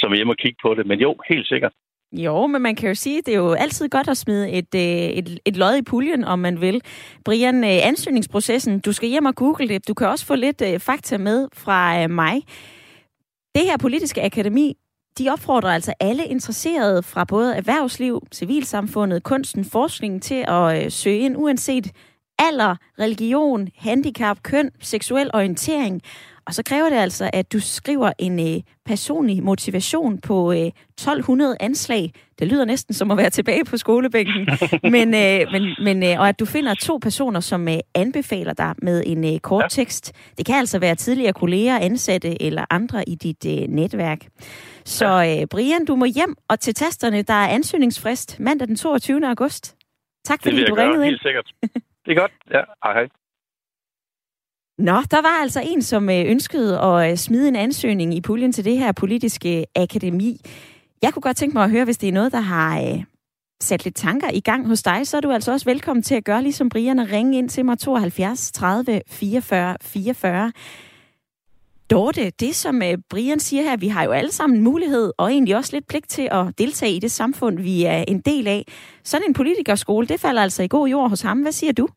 [0.00, 0.84] som er hjemme og kigge på det.
[0.90, 1.74] Men jo, helt sikkert.
[2.12, 4.74] Jo, men man kan jo sige, at det er jo altid godt at smide et,
[4.74, 6.80] øh, et, et lod i puljen, om man vil.
[7.24, 9.88] Brian, øh, ansøgningsprocessen, du skal hjem og google det.
[9.88, 12.34] Du kan også få lidt øh, fakta med fra mig.
[13.54, 14.76] Det her politiske akademi,
[15.18, 21.18] de opfordrer altså alle interesserede fra både erhvervsliv, civilsamfundet, kunsten, forskningen til at øh, søge
[21.18, 21.92] ind, uanset
[22.38, 26.02] alder, religion, handicap, køn, seksuel orientering.
[26.46, 31.56] Og så kræver det altså, at du skriver en øh, personlig motivation på øh, 1200
[31.60, 32.12] anslag.
[32.38, 34.48] Det lyder næsten som at være tilbage på skolebænken.
[34.94, 38.74] men, øh, men, men, øh, og at du finder to personer, som øh, anbefaler dig
[38.82, 40.12] med en øh, kort tekst.
[40.38, 44.26] Det kan altså være tidligere kolleger, ansatte eller andre i dit øh, netværk.
[44.84, 49.26] Så øh, Brian, du må hjem, og til tasterne, der er ansøgningsfrist mandag den 22.
[49.28, 49.76] august.
[50.24, 51.10] Tak fordi du ringede ind.
[51.10, 51.52] helt sikkert.
[52.06, 52.32] Det er godt.
[52.50, 53.08] Ja, hej hej.
[54.78, 58.52] Nå, der var altså en, som øh, ønskede at øh, smide en ansøgning i puljen
[58.52, 60.40] til det her politiske akademi.
[61.02, 63.04] Jeg kunne godt tænke mig at høre, hvis det er noget, der har øh,
[63.60, 66.24] sat lidt tanker i gang hos dig, så er du altså også velkommen til at
[66.24, 70.52] gøre ligesom Brian og ringe ind til mig 72 30 44 44.
[71.90, 75.56] Dorte, det som øh, Brian siger her, vi har jo alle sammen mulighed og egentlig
[75.56, 78.66] også lidt pligt til at deltage i det samfund, vi er en del af.
[79.04, 81.38] Sådan en politikerskole, det falder altså i god jord hos ham.
[81.38, 81.88] Hvad siger du?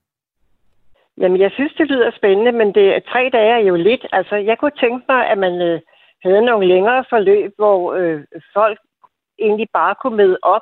[1.19, 4.05] Jamen, jeg synes, det lyder spændende, men det, tre dage er jo lidt.
[4.11, 5.81] Altså, jeg kunne tænke mig, at man øh,
[6.23, 8.79] havde nogle længere forløb, hvor øh, folk
[9.39, 10.61] egentlig bare kunne møde op.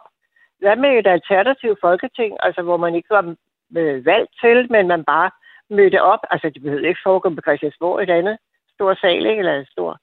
[0.59, 3.35] Hvad med et alternativt folketing, altså hvor man ikke var
[3.77, 5.31] øh, valgt til, men man bare
[5.69, 6.19] mødte op.
[6.31, 8.37] Altså, det behøvede ikke foregå på Christiansborg, et andet
[8.75, 9.39] stor sal, ikke?
[9.39, 9.97] eller et stort,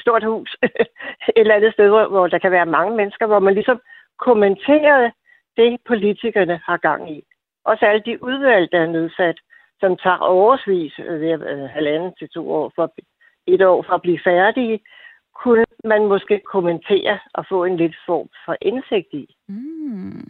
[0.00, 0.56] stort hus.
[0.62, 3.80] et eller andet sted, hvor, hvor der kan være mange mennesker, hvor man ligesom
[4.18, 5.12] kommenterede
[5.56, 7.22] det, politikerne har gang i.
[7.64, 9.38] Også alle de udvalg, der er nedsat
[9.80, 12.94] som tager oversvis, øh, ved øh, halvanden til to år, for
[13.46, 14.80] et år for at blive færdige,
[15.42, 19.24] kunne man måske kommentere og få en lidt form for indsigt i.
[19.48, 20.28] Mm.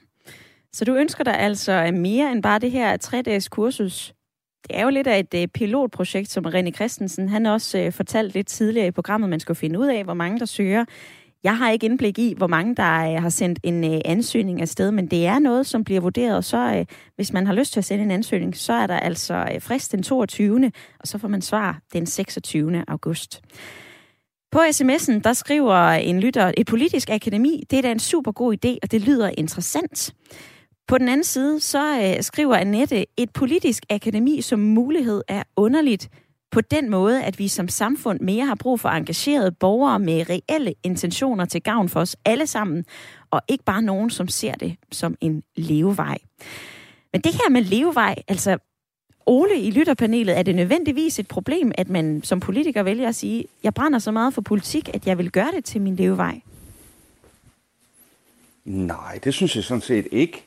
[0.73, 4.15] Så du ønsker dig altså mere end bare det her tre-dages kursus?
[4.69, 8.35] Det er jo lidt af et øh, pilotprojekt, som René Christensen han også øh, fortalte
[8.35, 10.85] lidt tidligere i programmet, man skal finde ud af, hvor mange der søger.
[11.45, 14.91] Jeg har ikke indblik i, hvor mange der øh, har sendt en øh, ansøgning afsted,
[14.91, 16.45] men det er noget, som bliver vurderet.
[16.45, 19.35] Så øh, hvis man har lyst til at sende en ansøgning, så er der altså
[19.55, 20.73] øh, frist den 22.
[21.01, 22.85] og så får man svar den 26.
[22.89, 23.43] august.
[24.53, 28.55] På sms'en, der skriver en lytter, et politisk akademi, det er da en super god
[28.55, 30.15] idé, og det lyder interessant.
[30.89, 36.09] På den anden side, så øh, skriver Annette, et politisk akademi som mulighed er underligt,
[36.55, 40.75] på den måde, at vi som samfund mere har brug for engagerede borgere med reelle
[40.83, 42.85] intentioner til gavn for os alle sammen,
[43.31, 46.19] og ikke bare nogen, som ser det som en levevej.
[47.13, 48.59] Men det her med levevej, altså
[49.27, 53.45] Ole i lytterpanelet, er det nødvendigvis et problem, at man som politiker vælger at sige,
[53.63, 56.41] jeg brænder så meget for politik, at jeg vil gøre det til min levevej?
[58.65, 60.47] Nej, det synes jeg sådan set ikke.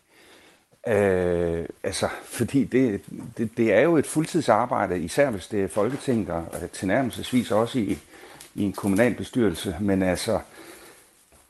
[0.88, 3.02] Øh, altså, fordi det,
[3.38, 7.98] det, det er jo et fuldtidsarbejde, især hvis det er Folketinget, og tilnærmelsesvis også i,
[8.56, 9.76] i en kommunal bestyrelse.
[9.80, 10.40] men altså,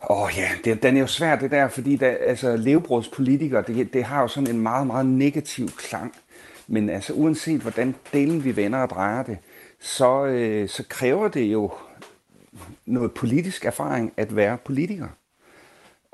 [0.10, 4.04] åh ja, det, den er jo svært det der, fordi der, altså, levebrødspolitikere, det, det
[4.04, 6.13] har jo sådan en meget, meget negativ klang,
[6.67, 9.38] men altså, uanset hvordan delen vi vender og drejer det,
[9.80, 11.71] så, øh, så kræver det jo
[12.86, 15.08] noget politisk erfaring at være politiker.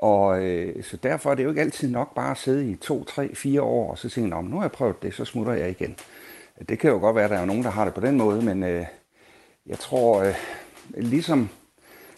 [0.04, 3.04] Og øh, så derfor er det jo ikke altid nok bare at sidde i to,
[3.04, 5.96] tre, fire år, og så tænke, nu har jeg prøvet det, så smutter jeg igen.
[6.68, 8.42] Det kan jo godt være, at der er nogen, der har det på den måde,
[8.42, 8.86] men øh,
[9.66, 10.34] jeg tror, øh,
[10.96, 11.48] ligesom,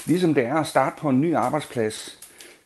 [0.06, 2.18] ligesom det er at starte på en ny arbejdsplads,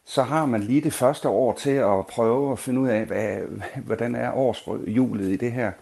[0.04, 3.38] så har man lige det første år til at prøve at finde ud af, hvad,
[3.84, 5.72] hvordan er årshjulet i det her,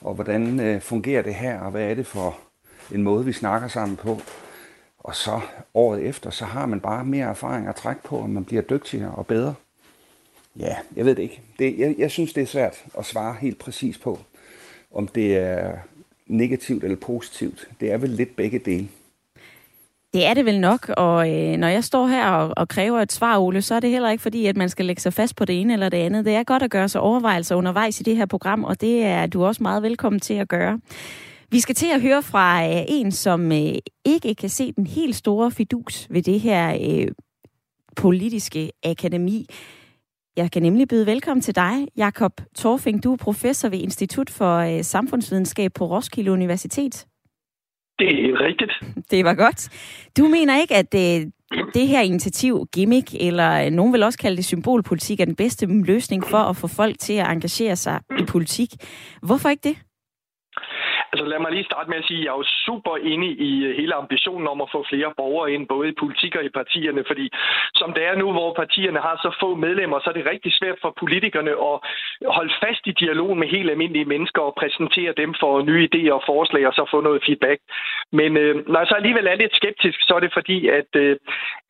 [0.00, 2.38] og hvordan øh, fungerer det her, og hvad er det for
[2.94, 4.20] en måde, vi snakker sammen på.
[5.04, 5.40] Og så
[5.74, 9.10] året efter, så har man bare mere erfaring at trække på, og man bliver dygtigere
[9.10, 9.54] og bedre.
[10.56, 11.40] Ja, jeg ved det ikke.
[11.58, 14.18] Det, jeg, jeg synes, det er svært at svare helt præcis på,
[14.94, 15.72] om det er
[16.26, 17.68] negativt eller positivt.
[17.80, 18.88] Det er vel lidt begge dele.
[20.12, 23.12] Det er det vel nok, og øh, når jeg står her og, og kræver et
[23.12, 25.44] svar, Ole, så er det heller ikke fordi, at man skal lægge sig fast på
[25.44, 26.24] det ene eller det andet.
[26.24, 29.26] Det er godt at gøre sig overvejelser undervejs i det her program, og det er
[29.26, 30.80] du også meget velkommen til at gøre.
[31.52, 35.16] Vi skal til at høre fra øh, en, som øh, ikke kan se den helt
[35.16, 37.08] store fidus ved det her øh,
[37.96, 39.46] politiske akademi.
[40.36, 43.04] Jeg kan nemlig byde velkommen til dig, Jakob Torfing.
[43.04, 47.06] Du er professor ved Institut for øh, Samfundsvidenskab på Roskilde Universitet.
[47.98, 48.72] Det er rigtigt.
[49.10, 49.68] Det var godt.
[50.18, 51.26] Du mener ikke, at øh,
[51.74, 56.24] det her initiativ, gimmick, eller nogen vil også kalde det symbolpolitik, er den bedste løsning
[56.24, 58.70] for at få folk til at engagere sig i politik.
[59.22, 59.76] Hvorfor ikke det?
[61.12, 63.64] Altså lad mig lige starte med at sige, at jeg er jo super inde i
[63.66, 67.04] øh, hele ambitionen om at få flere borgere ind, både i politik og i partierne,
[67.06, 67.26] fordi
[67.74, 70.78] som det er nu, hvor partierne har så få medlemmer, så er det rigtig svært
[70.82, 71.76] for politikerne at
[72.36, 76.22] holde fast i dialog med helt almindelige mennesker og præsentere dem for nye idéer og
[76.26, 77.60] forslag og så få noget feedback.
[78.12, 81.16] Men øh, når jeg så alligevel er lidt skeptisk, så er det fordi, at, øh,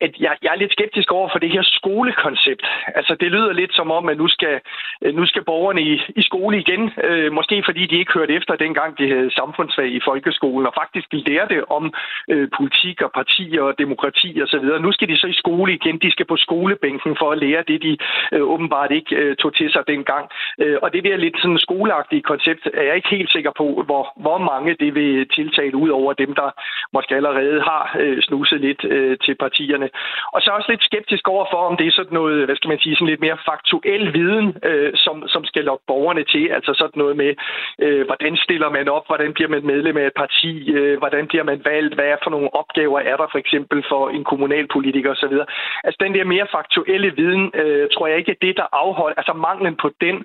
[0.01, 2.65] at jeg, jeg er lidt skeptisk over for det her skolekoncept.
[2.97, 4.55] Altså det lyder lidt som om, at nu skal,
[5.01, 8.55] øh, nu skal borgerne i, i skole igen, øh, måske fordi de ikke hørte efter
[8.55, 11.93] dengang, de havde samfundsfag i folkeskolen, og faktisk lærte om
[12.29, 14.65] øh, politik og partier og demokrati osv.
[14.85, 15.99] Nu skal de så i skole igen.
[15.99, 17.97] De skal på skolebænken for at lære det, de
[18.33, 20.25] øh, åbenbart ikke øh, tog til sig dengang.
[20.59, 24.03] Øh, og det der lidt sådan skoleagtige koncept er jeg ikke helt sikker på, hvor,
[24.25, 26.49] hvor mange det vil tiltale ud over dem, der
[26.93, 29.89] måske allerede har øh, snuset lidt øh, til partierne.
[30.33, 32.95] Og så også lidt skeptisk overfor, om det er sådan noget, hvad skal man sige,
[32.95, 36.45] sådan lidt mere faktuel viden, øh, som, som skal lokke borgerne til.
[36.57, 37.31] Altså sådan noget med,
[37.79, 41.43] øh, hvordan stiller man op, hvordan bliver man medlem af et parti, øh, hvordan bliver
[41.43, 45.35] man valgt, hvad er for nogle opgaver er der for eksempel for en kommunalpolitiker osv.
[45.83, 49.33] Altså den der mere faktuelle viden, øh, tror jeg ikke er det, der afholder, altså
[49.33, 50.17] manglen på den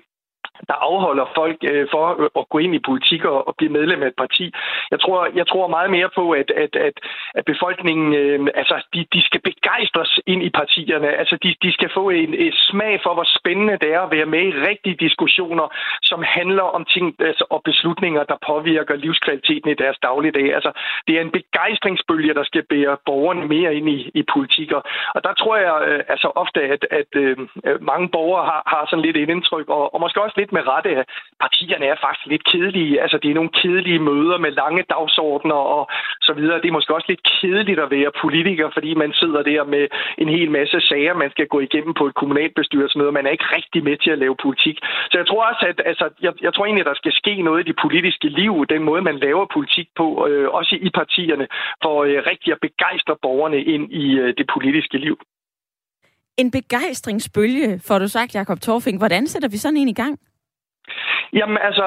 [0.67, 2.03] der afholder folk øh, for
[2.39, 4.53] at gå ind i politik og, og blive medlem af et parti.
[4.91, 6.95] Jeg tror, jeg tror meget mere på, at, at, at,
[7.35, 11.07] at befolkningen, øh, altså, de, de skal begejstres ind i partierne.
[11.21, 14.25] Altså, de, de skal få en, en smag for, hvor spændende det er at være
[14.25, 15.65] med i rigtige diskussioner,
[16.01, 20.55] som handler om ting altså, og beslutninger, der påvirker livskvaliteten i deres dagligdag.
[20.55, 20.71] Altså,
[21.07, 24.71] det er en begejstringsbølge, der skal bære borgerne mere ind i, i politik.
[25.15, 27.37] Og der tror jeg øh, altså ofte, at, at øh,
[27.81, 30.89] mange borgere har, har sådan lidt et indtryk, og, og måske også lidt med rette,
[31.01, 31.05] at
[31.43, 33.01] partierne er faktisk lidt kedelige.
[33.03, 35.83] Altså, det er nogle kedelige møder med lange dagsordner og
[36.21, 36.61] så videre.
[36.61, 39.83] Det er måske også lidt kedeligt at være politiker, fordi man sidder der med
[40.17, 43.11] en hel masse sager, man skal gå igennem på et kommunalbestyrelsesmøde.
[43.11, 44.77] Man er ikke rigtig med til at lave politik.
[45.11, 47.59] Så jeg tror også, at altså, jeg, jeg tror egentlig, at der skal ske noget
[47.61, 51.47] i det politiske liv, den måde, man laver politik på, øh, også i partierne,
[51.83, 55.17] for øh, rigtig at begejstre borgerne ind i øh, det politiske liv.
[56.37, 58.97] En begejstringsbølge, får du sagt, Jakob Torfing.
[58.97, 60.19] Hvordan sætter vi sådan en i gang?
[61.33, 61.85] Jamen altså,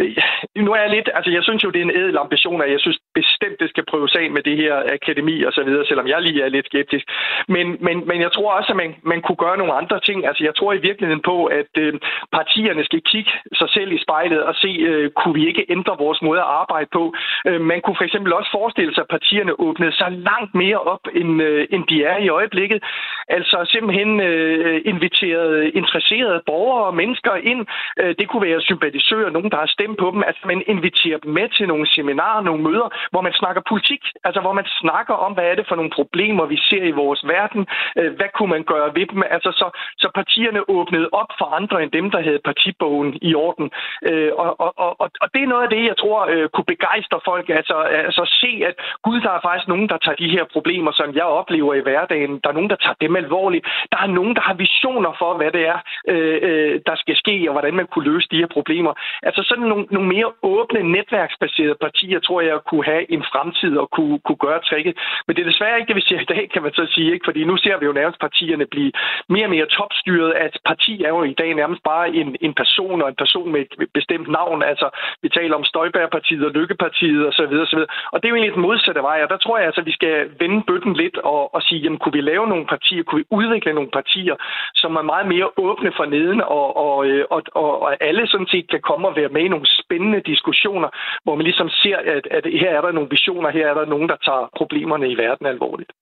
[0.00, 0.16] øh,
[0.64, 2.80] nu er jeg lidt, altså jeg synes jo, det er en ædel ambition, at jeg
[2.80, 6.22] synes bestemt, det skal prøves af med det her akademi og så videre, selvom jeg
[6.22, 7.04] lige er lidt skeptisk.
[7.48, 10.26] Men, men, men jeg tror også, at man, man kunne gøre nogle andre ting.
[10.26, 11.92] Altså jeg tror i virkeligheden på, at øh,
[12.32, 16.22] partierne skal kigge sig selv i spejlet og se, øh, kunne vi ikke ændre vores
[16.22, 17.14] måde at arbejde på.
[17.48, 21.04] Øh, man kunne for eksempel også forestille sig, at partierne åbnede sig langt mere op,
[21.14, 22.80] end, øh, end de er i øjeblikket.
[23.28, 27.66] Altså simpelthen øh, inviteret interesserede borgere og mennesker ind.
[28.00, 30.22] Øh, det kunne være sympatisører, nogen, der har stemt på dem.
[30.28, 34.02] Altså man inviterer dem med til nogle seminarer, nogle møder, hvor man snakker politik.
[34.24, 37.20] Altså hvor man snakker om, hvad er det for nogle problemer, vi ser i vores
[37.34, 37.62] verden.
[37.98, 39.22] Øh, hvad kunne man gøre ved dem?
[39.36, 39.66] Altså så,
[40.02, 43.70] så partierne åbnede op for andre end dem, der havde partibogen i orden.
[44.08, 44.70] Øh, og, og,
[45.00, 47.48] og, og det er noget af det, jeg tror øh, kunne begejstre folk.
[47.48, 47.76] Altså,
[48.08, 51.24] altså se, at gud, der er faktisk nogen, der tager de her problemer, som jeg
[51.24, 52.40] oplever i hverdagen.
[52.42, 53.66] Der er nogen, der tager dem alvorligt.
[53.92, 57.36] Der er nogen, der har visioner for, hvad det er, øh, øh der skal ske,
[57.48, 58.92] og hvordan man kunne løse de her problemer.
[59.22, 63.90] Altså sådan nogle, nogle mere åbne, netværksbaserede partier, tror jeg, kunne have en fremtid og
[63.96, 64.94] kunne, kunne gøre tricket.
[65.26, 67.12] Men det er desværre ikke det, vi ser i dag, kan man så sige.
[67.12, 67.24] Ikke?
[67.28, 68.92] Fordi nu ser vi jo nærmest partierne blive
[69.28, 70.32] mere og mere topstyret.
[70.46, 73.60] At parti er jo i dag nærmest bare en, en person og en person med
[73.60, 74.62] et bestemt navn.
[74.62, 74.88] Altså,
[75.22, 77.26] vi taler om Støjbærpartiet og Lykkepartiet osv.
[77.26, 79.66] Og, så videre, og det er jo egentlig den modsatte vej, og der tror jeg
[79.66, 82.66] altså, at vi skal vende bøtten lidt og, og sige, jamen, kunne vi lave nogle
[82.66, 84.36] partier, kunne vi udvikle nogle partier,
[84.74, 88.46] som er meget mere åbne for neden, og, og, øh, og, og, og alle sådan
[88.46, 90.88] set kan komme og være med i nogle spændende diskussioner,
[91.24, 94.08] hvor man ligesom ser, at, at her er der nogle visioner, her er der nogen,
[94.08, 95.92] der tager problemerne i verden alvorligt.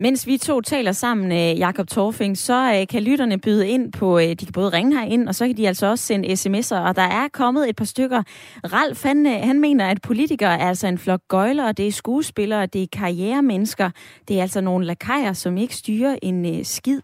[0.00, 4.18] Mens vi to taler sammen, øh, Jakob Torfing, så øh, kan lytterne byde ind på,
[4.18, 6.96] øh, de kan både ringe herind, og så kan de altså også sende sms'er, og
[6.96, 8.22] der er kommet et par stykker.
[8.64, 12.82] Ralf, han, han mener, at politikere er altså en flok gøjlere, det er skuespillere, det
[12.82, 13.90] er karrieremennesker,
[14.28, 17.00] det er altså nogle lakajer, som ikke styrer en skid.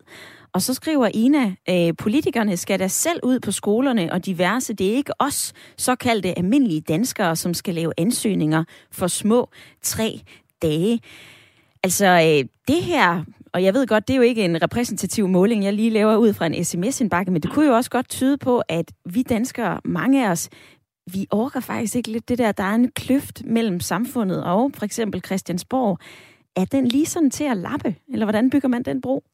[0.58, 4.74] Og så skriver Ina, øh, politikerne skal da selv ud på skolerne og diverse.
[4.74, 9.50] Det er ikke os såkaldte almindelige danskere, som skal lave ansøgninger for små
[9.82, 10.20] tre
[10.62, 11.00] dage.
[11.82, 15.64] Altså, øh, det her, og jeg ved godt, det er jo ikke en repræsentativ måling,
[15.64, 18.62] jeg lige laver ud fra en sms-indbakke, men det kunne jo også godt tyde på,
[18.68, 20.48] at vi danskere, mange af os,
[21.12, 24.84] vi orker faktisk ikke lidt det der, der er en kløft mellem samfundet og for
[24.84, 25.98] eksempel Christiansborg.
[26.56, 29.24] Er den lige sådan til at lappe, eller hvordan bygger man den bro?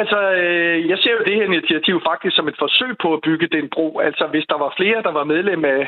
[0.00, 3.46] Altså, øh, jeg ser jo det her initiativ faktisk som et forsøg på at bygge
[3.56, 3.98] den bro.
[3.98, 5.80] Altså, hvis der var flere, der var medlem af,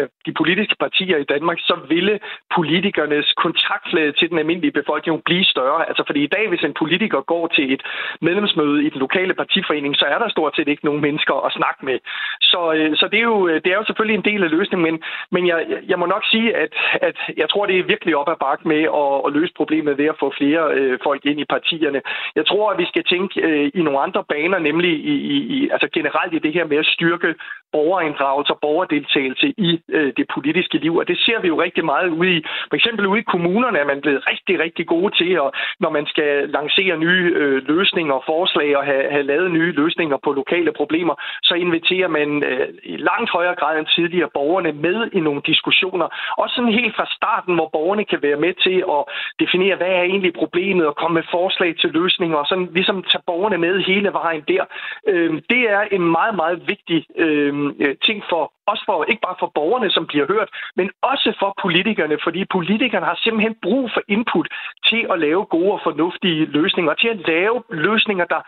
[0.00, 2.20] af de politiske partier i Danmark, så ville
[2.56, 5.88] politikernes kontaktflade til den almindelige befolkning blive større.
[5.88, 7.82] Altså, fordi i dag, hvis en politiker går til et
[8.20, 11.84] medlemsmøde i den lokale partiforening, så er der stort set ikke nogen mennesker at snakke
[11.84, 11.98] med.
[12.40, 14.86] Så, øh, så det, er jo, øh, det er jo selvfølgelig en del af løsningen,
[14.88, 15.02] men,
[15.34, 16.72] men jeg, jeg må nok sige, at,
[17.08, 20.06] at jeg tror, det er virkelig op ad bakke med at, at løse problemet ved
[20.12, 22.00] at få flere øh, folk ind i partierne.
[22.36, 25.68] Jeg tror, at vi skal tænke øh, i nogle andre baner, nemlig i, i, i,
[25.72, 27.34] altså generelt i det her med at styrke
[27.72, 30.96] borgerinddragelse og borgerdeltagelse i øh, det politiske liv.
[30.96, 33.84] Og det ser vi jo rigtig meget ude i, for eksempel ude i kommunerne er
[33.92, 35.50] man blevet rigtig, rigtig gode til, at,
[35.80, 40.16] når man skal lancere nye øh, løsninger og forslag og have, have lavet nye løsninger
[40.24, 45.10] på lokale problemer, så inviterer man øh, i langt højere grad end tidligere borgerne med
[45.12, 46.08] i nogle diskussioner.
[46.38, 49.02] Også sådan helt fra starten, hvor borgerne kan være med til at
[49.42, 53.22] definere, hvad er egentlig problemet og komme med forslag til løsninger og sådan ligesom tage
[53.26, 54.64] borgerne med hele vejen der.
[55.08, 59.26] Øh, det er en meget, meget vigtig øh, Øhm, øh, ting for også for, ikke
[59.28, 63.84] bare for borgerne, som bliver hørt, men også for politikerne, fordi politikerne har simpelthen brug
[63.94, 64.48] for input
[64.88, 68.40] til at lave gode og fornuftige løsninger, til at lave løsninger, der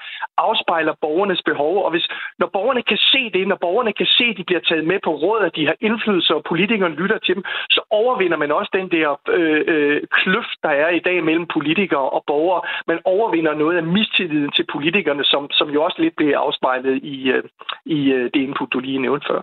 [0.49, 1.75] afspejler borgernes behov.
[1.85, 2.07] Og hvis,
[2.39, 5.13] når borgerne kan se det, når borgerne kan se, at de bliver taget med på
[5.25, 8.89] råd, at de har indflydelse, og politikerne lytter til dem, så overvinder man også den
[8.97, 12.63] der øh, øh, kløft, der er i dag mellem politikere og borgere.
[12.87, 17.31] Man overvinder noget af mistilliden til politikerne, som, som jo også lidt bliver afspejlet i,
[17.31, 17.43] øh,
[17.85, 19.41] i øh, det input, du lige nævnte før.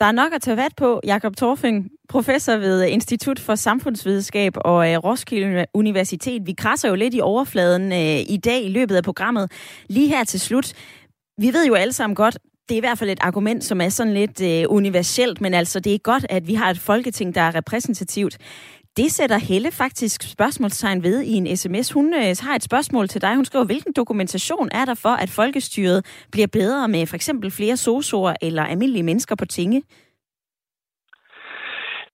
[0.00, 1.00] Der er nok at tage vat på.
[1.04, 6.46] Jakob Torfing, professor ved øh, Institut for Samfundsvidenskab og øh, Roskilde Universitet.
[6.46, 9.52] Vi krasser jo lidt i overfladen øh, i dag i løbet af programmet.
[9.88, 10.72] Lige her til slut.
[11.38, 13.88] Vi ved jo alle sammen godt, det er i hvert fald et argument, som er
[13.88, 17.40] sådan lidt øh, universelt, men altså det er godt, at vi har et folketing, der
[17.40, 18.38] er repræsentativt.
[18.96, 21.92] Det sætter Helle faktisk spørgsmålstegn ved i en sms.
[21.92, 23.34] Hun øh, har et spørgsmål til dig.
[23.36, 27.76] Hun skriver, hvilken dokumentation er der for, at folkestyret bliver bedre med for eksempel flere
[27.76, 29.82] sosuer eller almindelige mennesker på tinge?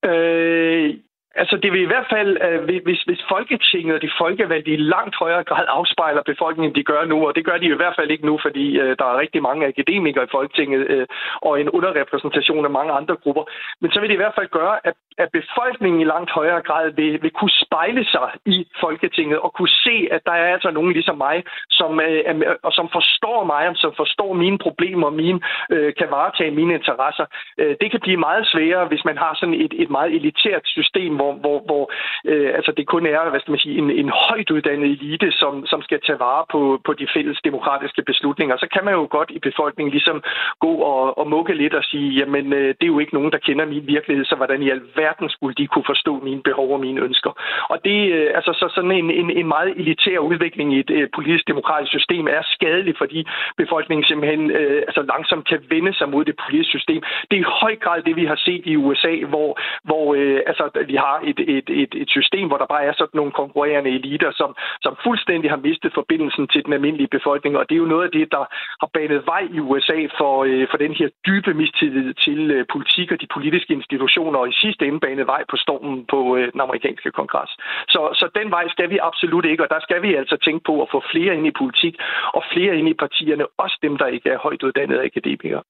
[0.05, 0.95] Øh,
[1.35, 5.17] Altså, det vil i hvert fald, øh, hvis, hvis Folketinget og de folkevalgte i langt
[5.17, 8.27] højere grad afspejler befolkningen, de gør nu, og det gør de i hvert fald ikke
[8.27, 11.07] nu, fordi øh, der er rigtig mange akademikere i Folketinget øh,
[11.43, 13.45] og en underrepræsentation af mange andre grupper.
[13.81, 16.91] Men så vil det i hvert fald gøre, at, at befolkningen i langt højere grad
[16.91, 20.93] vil, vil kunne spejle sig i Folketinget og kunne se, at der er altså nogen
[20.93, 25.41] ligesom mig, som, øh, og som forstår mig, og som forstår mine problemer og mine,
[25.71, 27.27] øh, kan varetage mine interesser.
[27.59, 31.22] Øh, det kan blive meget sværere, hvis man har sådan et, et meget elitært system,
[31.23, 31.85] hvor, hvor, hvor
[32.31, 35.67] øh, altså det kun er hvad skal man sige, en, en højt uddannet elite, som,
[35.67, 38.57] som skal tage vare på, på de fælles demokratiske beslutninger.
[38.57, 40.23] Så kan man jo godt i befolkningen ligesom
[40.61, 43.39] gå og, og mukke lidt og sige, jamen øh, det er jo ikke nogen, der
[43.39, 47.01] kender min virkelighed, så hvordan i alverden skulle de kunne forstå mine behov og mine
[47.01, 47.33] ønsker.
[47.73, 51.09] Og det øh, altså så sådan en, en, en meget elitær udvikling i et øh,
[51.15, 56.25] politisk demokratisk system er skadelig, fordi befolkningen simpelthen øh, altså langsomt kan vende sig mod
[56.25, 57.03] det politiske system.
[57.29, 59.51] Det er i høj grad det, vi har set i USA, hvor,
[59.89, 63.19] hvor øh, altså, vi har et, et, et, et system, hvor der bare er sådan
[63.21, 64.51] nogle konkurrerende eliter, som,
[64.83, 67.57] som fuldstændig har mistet forbindelsen til den almindelige befolkning.
[67.57, 68.45] Og det er jo noget af det, der
[68.81, 73.13] har banet vej i USA for, øh, for den her dybe mistillid til øh, politik
[73.13, 76.61] og de politiske institutioner, og i sidste ende banet vej på stormen på øh, den
[76.61, 77.53] amerikanske kongres.
[77.89, 80.83] Så, så den vej skal vi absolut ikke, og der skal vi altså tænke på
[80.83, 81.95] at få flere ind i politik
[82.37, 85.63] og flere ind i partierne, også dem, der ikke er højt uddannede akademikere.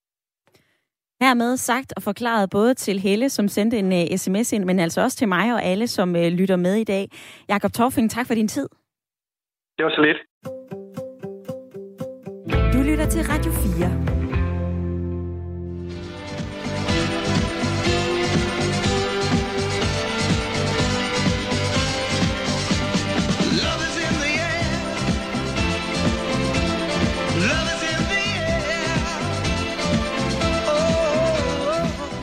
[1.23, 4.79] Hermed sagt og forklaret både til Helle, som sendte en uh, øh, sms ind, men
[4.79, 7.09] altså også til mig og alle, som uh, lytter med i dag.
[7.49, 8.69] Jakob Torfing, tak for din tid.
[9.79, 10.19] Det var så lidt.
[12.75, 14.22] Du lytter til Radio 4.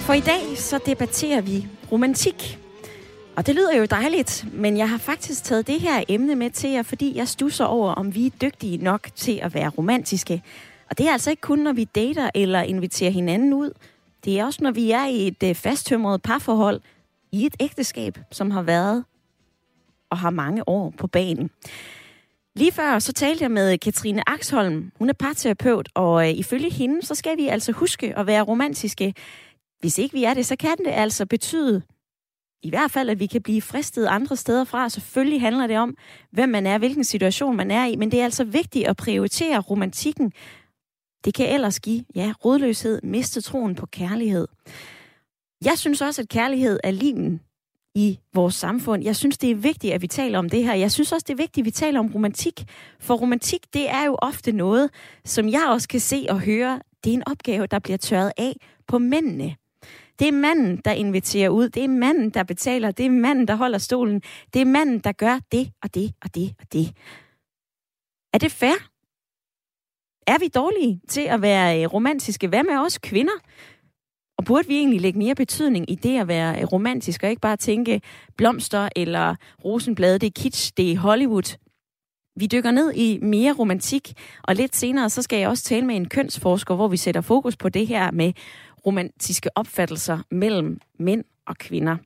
[0.09, 2.59] For i dag så debatterer vi romantik.
[3.35, 6.69] Og det lyder jo dejligt, men jeg har faktisk taget det her emne med til
[6.69, 10.43] jer, fordi jeg stusser over, om vi er dygtige nok til at være romantiske.
[10.89, 13.71] Og det er altså ikke kun, når vi dater eller inviterer hinanden ud.
[14.25, 16.81] Det er også, når vi er i et øh, fasttømret parforhold,
[17.31, 19.03] i et ægteskab, som har været
[20.09, 21.49] og har mange år på banen.
[22.55, 24.91] Lige før så talte jeg med Katrine Axholm.
[24.99, 29.13] Hun er parterapeut, og øh, ifølge hende, så skal vi altså huske at være romantiske.
[29.79, 31.81] Hvis ikke vi er det, så kan det altså betyde,
[32.63, 34.89] i hvert fald, at vi kan blive fristet andre steder fra.
[34.89, 35.97] Selvfølgelig handler det om,
[36.31, 39.59] hvem man er, hvilken situation man er i, men det er altså vigtigt at prioritere
[39.59, 40.33] romantikken
[41.25, 44.47] Det kan ellers give, ja, rodløshed, miste troen på kærlighed.
[45.65, 47.41] Jeg synes også, at kærlighed er limen
[47.95, 49.03] i vores samfund.
[49.03, 50.73] Jeg synes, det er vigtigt, at vi taler om det her.
[50.73, 52.65] Jeg synes også, det er vigtigt, at vi taler om romantik.
[52.99, 54.89] For romantik, det er jo ofte noget,
[55.25, 58.55] som jeg også kan se og høre, det er en opgave, der bliver tørret af
[58.87, 59.55] på mændene.
[60.19, 61.69] Det er manden, der inviterer ud.
[61.69, 62.91] Det er manden, der betaler.
[62.91, 64.21] Det er manden, der holder stolen.
[64.53, 66.91] Det er manden, der gør det og det og det og det.
[68.33, 68.89] Er det fair?
[70.27, 72.47] Er vi dårlige til at være øh, romantiske?
[72.47, 73.33] Hvad med os kvinder?
[74.37, 77.41] Og burde vi egentlig lægge mere betydning i det at være øh, romantisk, og ikke
[77.41, 78.01] bare tænke
[78.37, 81.57] blomster eller rosenblade, det er kitsch, det er Hollywood.
[82.35, 84.13] Vi dykker ned i mere romantik,
[84.43, 87.57] og lidt senere så skal jeg også tale med en kønsforsker, hvor vi sætter fokus
[87.57, 88.33] på det her med
[88.85, 91.97] romantiske opfattelser mellem mænd og kvinder.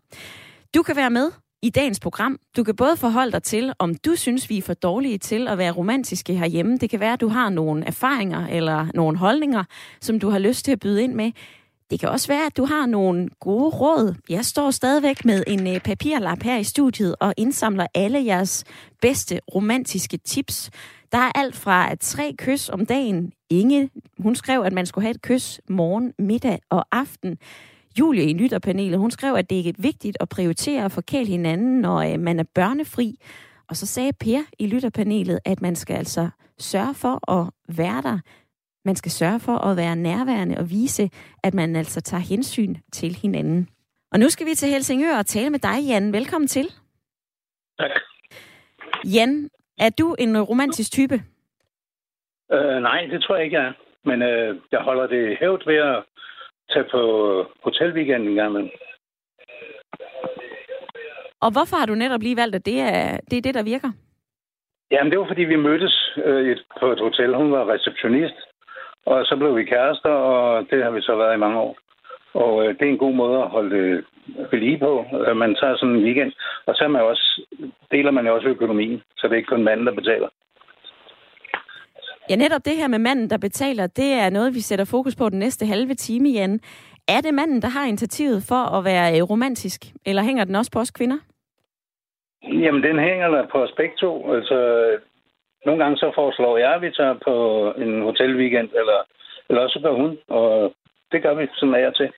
[0.76, 2.40] Du kan være med i dagens program.
[2.58, 5.58] Du kan både forholde dig til, om du synes, vi er for dårlige til at
[5.58, 6.78] være romantiske herhjemme.
[6.78, 9.64] Det kan være, at du har nogle erfaringer eller nogle holdninger,
[10.02, 11.32] som du har lyst til at byde ind med.
[11.94, 14.16] Det kan også være, at du har nogle gode råd.
[14.30, 18.64] Jeg står stadigvæk med en øh, papirlap her i studiet og indsamler alle jeres
[19.02, 20.72] bedste romantiske tips.
[21.12, 23.32] Der er alt fra at tre kys om dagen.
[23.50, 23.90] Inge,
[24.20, 27.38] hun skrev, at man skulle have et kys morgen, middag og aften.
[28.00, 31.98] Julie i lytterpanelet, hun skrev, at det er vigtigt at prioritere at forkæle hinanden, når
[31.98, 33.20] øh, man er børnefri.
[33.70, 36.30] Og så sagde Per i lytterpanelet, at man skal altså
[36.60, 38.20] sørge for at være der.
[38.86, 41.10] Man skal sørge for at være nærværende og vise,
[41.44, 43.70] at man altså tager hensyn til hinanden.
[44.12, 46.14] Og nu skal vi til Helsingør og tale med dig, Jan.
[46.14, 46.66] Velkommen til.
[47.80, 47.92] Tak.
[49.16, 51.16] Jan, er du en romantisk type?
[52.52, 53.74] Øh, nej, det tror jeg ikke, jeg er.
[54.06, 56.04] Men øh, jeg holder det hævd ved at
[56.70, 57.02] tage på
[57.64, 58.70] hotelweekend en gang.
[61.42, 63.92] Og hvorfor har du netop lige valgt, at det er det, er det der virker?
[64.92, 67.36] Jamen, det var fordi, vi mødtes øh, på et hotel.
[67.36, 68.36] Hun var receptionist,
[69.06, 71.78] og så blev vi kærester, og det har vi så været i mange år.
[72.34, 74.04] Og øh, det er en god måde at holde
[74.52, 75.06] ved lige på.
[75.28, 76.32] Øh, man tager sådan en weekend,
[76.66, 77.42] og så man også,
[77.92, 80.30] deler man jo også økonomien, så det er ikke kun manden, der betaler.
[82.30, 85.30] Ja, netop det her med manden, der betaler, det er noget, vi sætter fokus på
[85.30, 86.60] den næste halve time, Jan.
[87.08, 90.72] Er det manden, der har initiativet for at være øh, romantisk, eller hænger den også
[90.72, 91.18] på os kvinder?
[92.44, 94.34] Jamen, den hænger der på os begge to.
[94.34, 94.58] Altså,
[95.66, 97.36] nogle gange så foreslår jeg, at vi tager på
[97.84, 99.00] en hotelweekend, eller,
[99.50, 100.74] eller også gør hun, og
[101.12, 102.10] det gør vi sådan er til.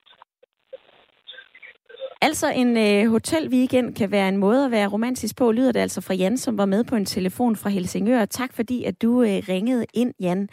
[2.21, 6.01] Altså en øh, hotelweekend kan være en måde at være romantisk på, lyder det altså
[6.01, 8.25] fra Jan, som var med på en telefon fra Helsingør.
[8.25, 10.49] Tak fordi, at du øh, ringede ind, Jan.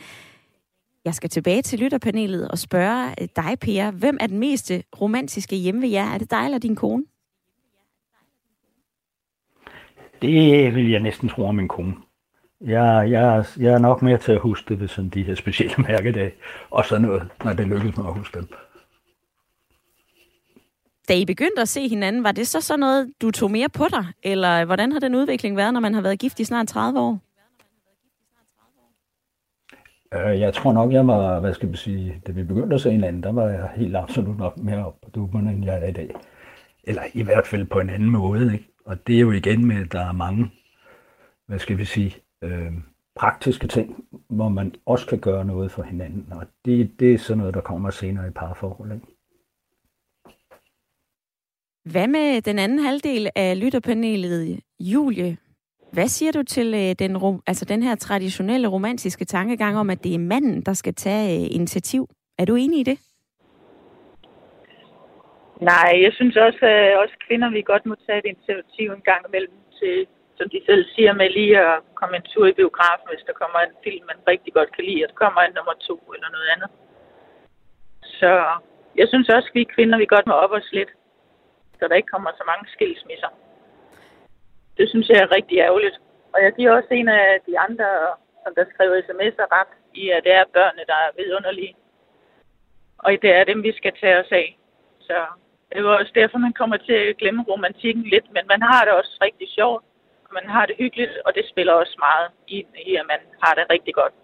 [1.04, 3.90] Jeg skal tilbage til lytterpanelet og spørge øh, dig, Per.
[3.98, 6.14] Hvem er den mest romantiske hjemme ved jer?
[6.14, 7.04] Er det dig eller din kone?
[10.22, 11.94] Det vil jeg næsten tro om min kone.
[12.64, 15.74] Jeg, jeg, jeg er nok mere til at huske det ved sådan de her specielle
[15.88, 16.32] mærkedage,
[16.70, 18.48] og sådan noget, når det lykkes mig at huske dem.
[21.08, 23.84] Da I begyndte at se hinanden, var det så sådan noget, du tog mere på
[23.90, 24.06] dig?
[24.22, 27.18] Eller hvordan har den udvikling været, når man har været gift i snart 30 år?
[30.14, 32.90] Øh, jeg tror nok, jeg var, hvad skal vi sige, da vi begyndte at se
[32.90, 35.92] hinanden, der var jeg helt absolut nok mere op på duberne, end jeg er i
[35.92, 36.10] dag.
[36.84, 38.68] Eller i hvert fald på en anden måde, ikke?
[38.84, 40.50] Og det er jo igen med, at der er mange,
[41.46, 42.72] hvad skal vi sige, øh,
[43.14, 46.32] praktiske ting, hvor man også kan gøre noget for hinanden.
[46.32, 48.92] Og det, det er sådan noget, der kommer senere i parforhold.
[48.92, 49.06] Ikke?
[51.84, 55.36] Hvad med den anden halvdel af lytterpanelet, Julie?
[55.92, 60.14] Hvad siger du til øh, den, altså den her traditionelle romantiske tankegang om, at det
[60.14, 62.08] er manden, der skal tage øh, initiativ?
[62.38, 62.98] Er du enig i det?
[65.60, 69.22] Nej, jeg synes også, at også kvinder vi godt må tage et initiativ en gang
[69.28, 70.06] imellem til,
[70.36, 73.58] som de selv siger, med lige at komme en tur i biografen, hvis der kommer
[73.58, 76.48] en film, man rigtig godt kan lide, og der kommer en nummer to eller noget
[76.54, 76.70] andet.
[78.20, 78.32] Så
[79.00, 80.92] jeg synes også, at vi kvinder vi godt må op os lidt
[81.82, 83.30] så der ikke kommer så mange skilsmisser.
[84.78, 85.96] Det synes jeg er rigtig ærgerligt.
[86.34, 87.88] Og jeg giver også en af de andre,
[88.42, 91.74] som der skriver sms'er ret, i at det er børnene, der er vidunderlige.
[92.98, 94.58] Og det er dem, vi skal tage os af.
[95.00, 95.16] Så
[95.68, 98.32] det er også derfor, man kommer til at glemme romantikken lidt.
[98.32, 99.84] Men man har det også rigtig sjovt,
[100.38, 102.58] man har det hyggeligt, og det spiller også meget i,
[102.90, 104.14] i at man har det rigtig godt.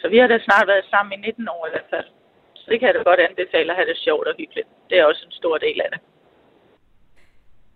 [0.00, 2.08] Så vi har da snart været sammen i 19 år i hvert fald.
[2.54, 4.68] Så det kan jeg da godt anbefale at have det sjovt og hyggeligt.
[4.90, 6.00] Det er også en stor del af det.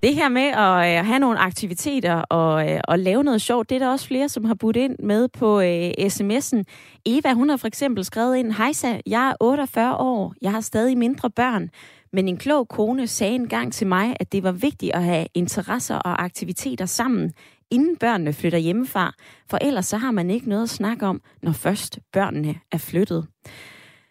[0.03, 3.75] Det her med at øh, have nogle aktiviteter og, øh, og lave noget sjovt, det
[3.75, 6.63] er der også flere, som har budt ind med på øh, sms'en.
[7.07, 10.99] Eva, hun har for eksempel skrevet ind, Hejsa, jeg er 48 år, jeg har stadig
[10.99, 11.71] mindre børn,
[12.17, 15.97] men en klog kone sagde engang til mig, at det var vigtigt at have interesser
[15.97, 17.33] og aktiviteter sammen.
[17.71, 19.13] inden børnene flytter hjemmefra,
[19.51, 23.27] for ellers så har man ikke noget at snakke om, når først børnene er flyttet.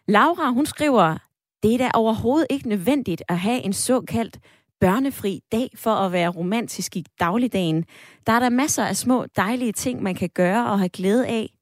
[0.08, 1.18] Laura, hun skriver,
[1.62, 4.38] det er da overhovedet ikke nødvendigt at have en såkaldt
[4.80, 7.84] børnefri dag for at være romantisk i dagligdagen.
[8.26, 11.55] Der er der masser af små dejlige ting, man kan gøre og have glæde af.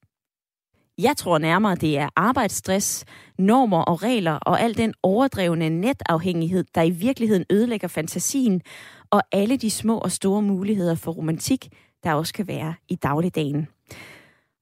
[0.99, 3.05] Jeg tror nærmere, det er arbejdsstress,
[3.39, 8.63] normer og regler og al den overdrevne netafhængighed, der i virkeligheden ødelægger fantasien,
[9.11, 11.69] og alle de små og store muligheder for romantik,
[12.05, 13.69] der også kan være i dagligdagen.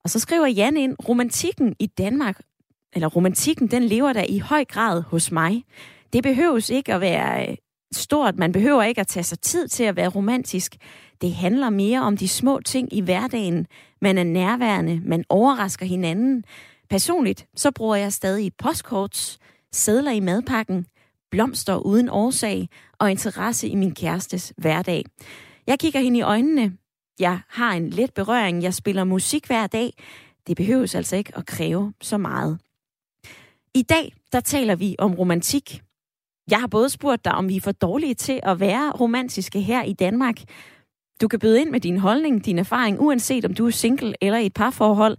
[0.03, 2.39] Og så skriver Jan ind, romantikken i Danmark,
[2.93, 5.63] eller romantikken, den lever der i høj grad hos mig.
[6.13, 7.57] Det behøves ikke at være øh,
[7.91, 8.37] stort.
[8.37, 10.75] Man behøver ikke at tage sig tid til at være romantisk.
[11.21, 13.67] Det handler mere om de små ting i hverdagen.
[14.03, 16.43] Man er nærværende, man overrasker hinanden.
[16.89, 19.39] Personligt, så bruger jeg stadig postkorts,
[19.71, 20.85] sædler i madpakken,
[21.31, 25.05] blomster uden årsag og interesse i min kærestes hverdag.
[25.67, 26.77] Jeg kigger hende i øjnene.
[27.19, 28.63] Jeg har en let berøring.
[28.63, 29.93] Jeg spiller musik hver dag.
[30.47, 32.59] Det behøves altså ikke at kræve så meget.
[33.73, 35.81] I dag, der taler vi om romantik.
[36.51, 39.83] Jeg har både spurgt dig, om vi er for dårlige til at være romantiske her
[39.83, 40.35] i Danmark.
[41.21, 44.39] Du kan byde ind med din holdning, din erfaring, uanset om du er single eller
[44.39, 45.17] i et parforhold,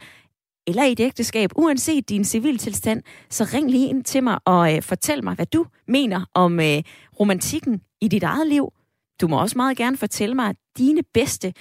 [0.66, 4.82] eller i et ægteskab, uanset din civiltilstand, så ring lige ind til mig og øh,
[4.82, 6.82] fortæl mig, hvad du mener om øh,
[7.20, 8.72] romantikken i dit eget liv.
[9.20, 11.52] Du må også meget gerne fortælle mig dine bedste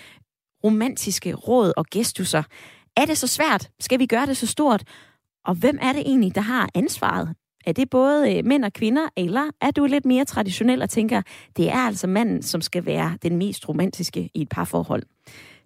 [0.63, 2.43] romantiske råd og gestusser.
[2.97, 3.69] Er det så svært?
[3.79, 4.83] Skal vi gøre det så stort?
[5.45, 7.35] Og hvem er det egentlig, der har ansvaret?
[7.63, 11.21] Er det både øh, mænd og kvinder, eller er du lidt mere traditionel og tænker,
[11.57, 15.03] det er altså manden, som skal være den mest romantiske i et parforhold?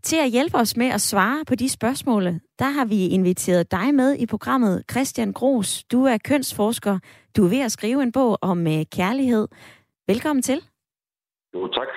[0.03, 2.23] Til at hjælpe os med at svare på de spørgsmål,
[2.59, 5.83] der har vi inviteret dig med i programmet Christian Gros.
[5.83, 6.99] Du er kønsforsker.
[7.37, 9.47] Du er ved at skrive en bog om øh, kærlighed.
[10.07, 10.61] Velkommen til.
[11.53, 11.87] Jo, tak.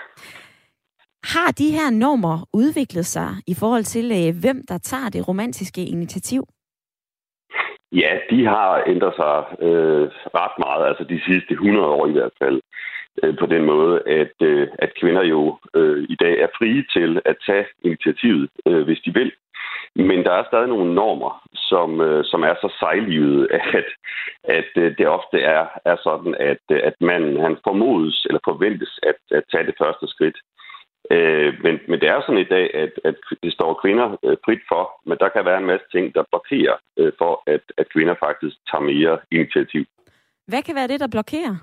[1.24, 5.86] Har de her normer udviklet sig i forhold til, øh, hvem der tager det romantiske
[5.86, 6.44] initiativ?
[7.92, 12.36] Ja, de har ændret sig øh, ret meget, altså de sidste 100 år i hvert
[12.42, 12.60] fald,
[13.22, 17.20] øh, på den måde, at, øh, at kvinder jo øh, i dag er frie til
[17.24, 19.32] at tage initiativet, øh, hvis de vil.
[19.96, 23.88] Men der er stadig nogle normer, som, øh, som er så sejlivede, at,
[24.44, 29.36] at øh, det ofte er, er sådan, at, at manden han formodes eller forventes at,
[29.38, 30.38] at tage det første skridt.
[31.10, 34.62] Øh, men, men det er sådan i dag, at, at det står kvinder øh, frit
[34.68, 38.14] for, men der kan være en masse ting, der blokerer øh, for, at, at kvinder
[38.26, 39.84] faktisk tager mere initiativ.
[40.50, 41.56] Hvad kan være det, der blokerer?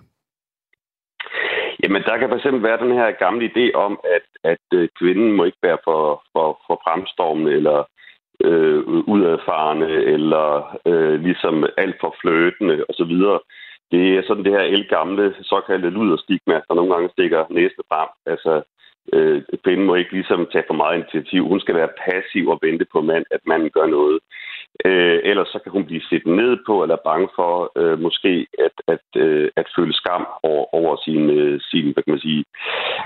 [1.84, 5.44] Jamen, der kan fx være den her gamle idé om, at, at øh, kvinden må
[5.44, 7.84] ikke være for, for, for fremstormende eller
[8.44, 8.80] øh,
[9.14, 13.14] udadfarende eller øh, ligesom alt for fløtende osv.
[13.92, 18.10] Det er sådan det her elgamle såkaldte luderstigma, der nogle gange stikker næste frem.
[18.26, 18.62] Altså,
[19.14, 21.48] øh, kvinden må ikke ligesom tage for meget initiativ.
[21.48, 24.20] Hun skal være passiv og vente på mand, at manden gør noget.
[24.86, 28.76] Øh, ellers så kan hun blive set ned på eller bange for øh, måske at,
[28.88, 32.44] at, øh, at føle skam over, over sin, øh, sin, hvad kan man sige,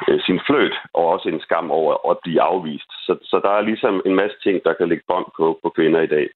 [0.08, 2.92] øh, sin fløt, og også en skam over at blive afvist.
[3.06, 6.02] Så, så der er ligesom en masse ting, der kan lægge bånd på, på kvinder
[6.02, 6.28] i dag.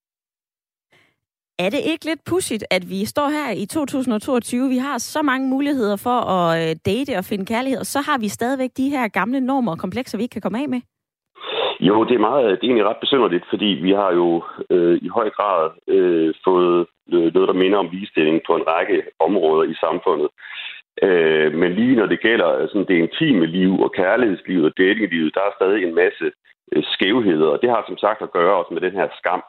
[1.59, 5.49] Er det ikke lidt pudsigt, at vi står her i 2022, vi har så mange
[5.49, 9.07] muligheder for at øh, date og finde kærlighed, og så har vi stadigvæk de her
[9.07, 10.81] gamle normer og komplekser, vi ikke kan komme af med?
[11.79, 15.07] Jo, det er, meget, det er egentlig ret besynderligt, fordi vi har jo øh, i
[15.07, 19.75] høj grad øh, fået øh, noget, der minder om ligestilling på en række områder i
[19.85, 20.29] samfundet.
[21.03, 25.35] Øh, men lige når det gælder øh, sådan det intime liv og kærlighedslivet og datinglivet,
[25.35, 26.25] der er stadig en masse
[26.73, 29.43] øh, skævheder, og det har som sagt at gøre også med den her skam,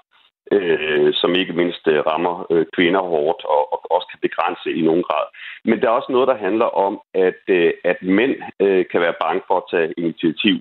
[0.53, 4.83] øh, som ikke mindst øh, rammer øh, kvinder hårdt og, og også kan begrænse i
[4.83, 5.27] nogen grad.
[5.65, 9.21] Men der er også noget, der handler om, at, øh, at mænd øh, kan være
[9.21, 10.57] bange for at tage initiativ.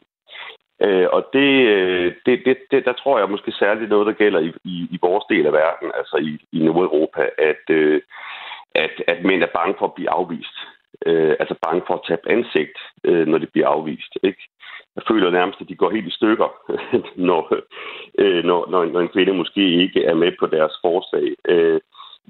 [0.82, 4.40] Øh, og det, øh, det, det, det, der tror jeg måske særligt noget, der gælder
[4.40, 8.02] i, i, i vores del af verden, altså i, i Nordeuropa, at, øh,
[8.76, 10.58] at, at mænd er bange for at blive afvist.
[11.06, 14.18] Øh, altså bange for at tabe ansigt, øh, når de bliver afvist.
[14.24, 14.44] Ikke?
[14.96, 16.50] Jeg føler nærmest, at de går helt i stykker,
[17.30, 17.42] når,
[18.20, 21.36] øh, når, når, når en kvinde måske ikke er med på deres forslag.
[21.48, 21.80] Øh,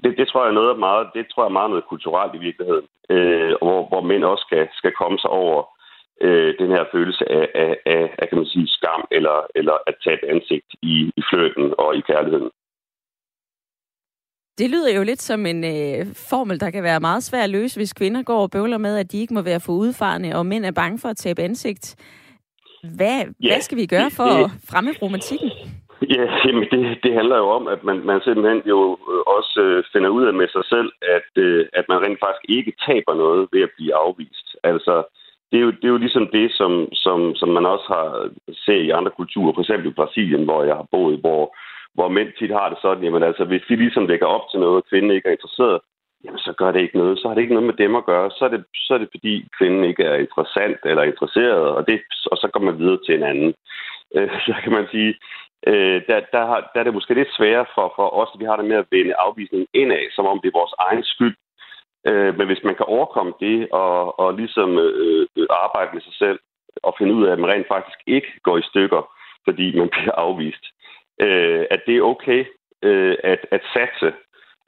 [0.04, 2.44] det, det tror jeg er noget meget, det tror jeg er meget noget kulturelt i
[2.46, 5.76] virkeligheden, øh, hvor, hvor mænd også skal, skal komme sig over
[6.20, 9.94] øh, den her følelse af, af, af, af kan man sige, skam eller, eller at
[10.04, 12.50] tabe ansigt i, i fløten og i kærligheden.
[14.58, 17.78] Det lyder jo lidt som en øh, formel, der kan være meget svær at løse,
[17.78, 20.64] hvis kvinder går og bøvler med, at de ikke må være for udfarende, og mænd
[20.64, 21.96] er bange for at tabe ansigt.
[22.96, 25.50] Hvad, ja, hvad skal vi gøre for det, at fremme romantikken?
[26.14, 28.80] Ja, jamen det, det handler jo om, at man, man simpelthen jo
[29.12, 32.44] øh, også øh, finder ud af med sig selv, at, øh, at man rent faktisk
[32.48, 34.46] ikke taber noget ved at blive afvist.
[34.70, 34.94] Altså,
[35.50, 38.08] det, er jo, det er jo ligesom det, som, som, som man også har
[38.66, 41.42] set i andre kulturer, for eksempel i Brasilien, hvor jeg har boet, hvor,
[41.96, 44.76] hvor mænd tit har det sådan, jamen altså, hvis de ligesom lægger op til noget,
[44.76, 45.80] og kvinden ikke er interesseret,
[46.24, 47.18] jamen så gør det ikke noget.
[47.18, 48.30] Så har det ikke noget med dem at gøre.
[48.30, 52.00] Så er det, så er det fordi kvinden ikke er interessant eller interesseret, og, det,
[52.32, 53.54] og så går man videre til en anden.
[54.16, 55.14] Øh, så kan man sige,
[55.66, 58.44] øh, der, der, har, der er det måske lidt sværere for, for os, at vi
[58.44, 61.36] har det med at vende afvisningen indad, som om det er vores egen skyld.
[62.08, 66.14] Øh, men hvis man kan overkomme det og, og ligesom øh, øh arbejde med sig
[66.22, 66.38] selv
[66.82, 69.02] og finde ud af, at man rent faktisk ikke går i stykker,
[69.44, 70.64] fordi man bliver afvist,
[71.20, 72.44] øh, at det er okay
[72.82, 74.12] øh, at, at satse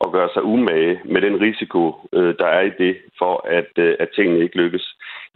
[0.00, 1.82] og gøre sig umage med den risiko,
[2.12, 4.86] øh, der er i det, for at, øh, at tingene ikke lykkes,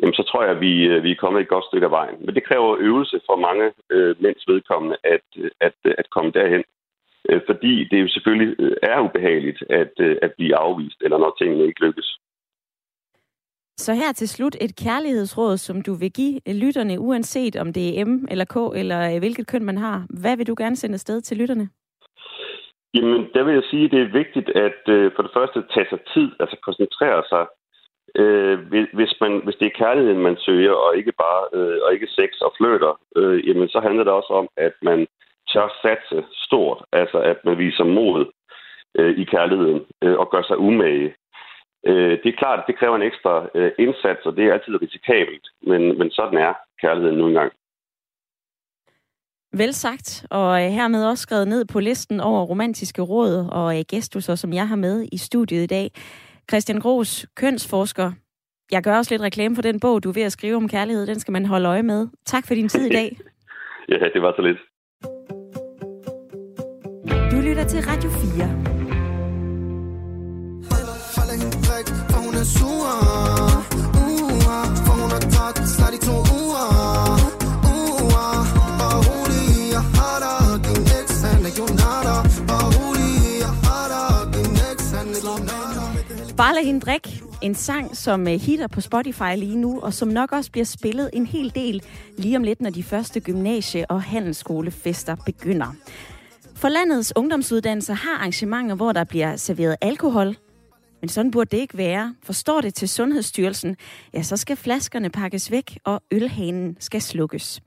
[0.01, 2.17] jamen så tror jeg, at vi, øh, vi er kommet et godt stykke af vejen.
[2.21, 5.27] Men det kræver øvelse for mange øh, mænds vedkommende at,
[5.61, 6.65] at, at komme derhen.
[7.29, 11.37] Øh, fordi det jo selvfølgelig øh, er ubehageligt at, øh, at blive afvist, eller når
[11.39, 12.19] tingene ikke lykkes.
[13.85, 18.05] Så her til slut et kærlighedsråd, som du vil give lytterne, uanset om det er
[18.05, 20.07] M eller K, eller øh, hvilket køn man har.
[20.23, 21.69] Hvad vil du gerne sende afsted til lytterne?
[22.95, 25.87] Jamen, der vil jeg sige, at det er vigtigt at øh, for det første tage
[25.91, 27.45] sig tid, altså koncentrere sig.
[28.23, 28.57] Øh,
[28.99, 32.31] hvis, man, hvis det er kærligheden, man søger, og ikke bare øh, og ikke sex
[32.47, 35.07] og fløter, øh, jamen så handler det også om, at man
[35.53, 38.21] tør satse stort, altså at man viser mod
[38.99, 41.15] øh, i kærligheden øh, og gør sig umage.
[41.87, 44.83] Øh, det er klart, at det kræver en ekstra øh, indsats, og det er altid
[44.83, 47.53] risikabelt, men, men sådan er kærligheden nu engang.
[49.53, 53.85] Vel sagt, og øh, hermed også skrevet ned på listen over romantiske råd og øh,
[53.89, 55.91] gæstusser, som jeg har med i studiet i dag.
[56.51, 58.13] Christian Gros, kønsforsker.
[58.71, 61.07] Jeg gør også lidt reklame for den bog, du er ved at skrive om kærlighed.
[61.07, 62.09] Den skal man holde øje med.
[62.27, 63.17] Tak for din tid i dag.
[63.89, 64.59] ja, det var så lidt.
[67.33, 68.72] Du lytter til Radio 4.
[86.37, 87.23] Bare lad hende drikke.
[87.43, 91.11] En sang, som øh, hitter på Spotify lige nu, og som nok også bliver spillet
[91.13, 91.83] en hel del
[92.19, 95.75] lige om lidt, når de første gymnasie- og handelsskolefester begynder.
[96.55, 100.37] For landets ungdomsuddannelser har arrangementer, hvor der bliver serveret alkohol,
[101.03, 102.15] men sådan burde det ikke være.
[102.23, 103.77] Forstår det til Sundhedsstyrelsen,
[104.15, 107.61] ja, så skal flaskerne pakkes væk, og ølhanen skal slukkes.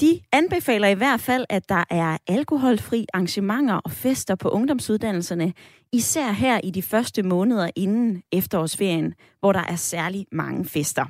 [0.00, 5.52] De anbefaler i hvert fald, at der er alkoholfri arrangementer og fester på ungdomsuddannelserne,
[5.92, 11.04] især her i de første måneder inden efterårsferien, hvor der er særlig mange fester.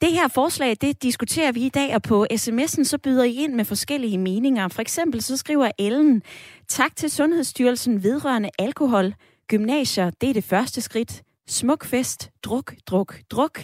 [0.00, 3.54] Det her forslag, det diskuterer vi i dag, og på sms'en så byder I ind
[3.54, 4.68] med forskellige meninger.
[4.68, 6.22] For eksempel så skriver Ellen,
[6.68, 9.14] tak til Sundhedsstyrelsen vedrørende alkohol.
[9.52, 11.22] Gymnasier, det er det første skridt.
[11.48, 13.60] Smuk fest, druk, druk, druk.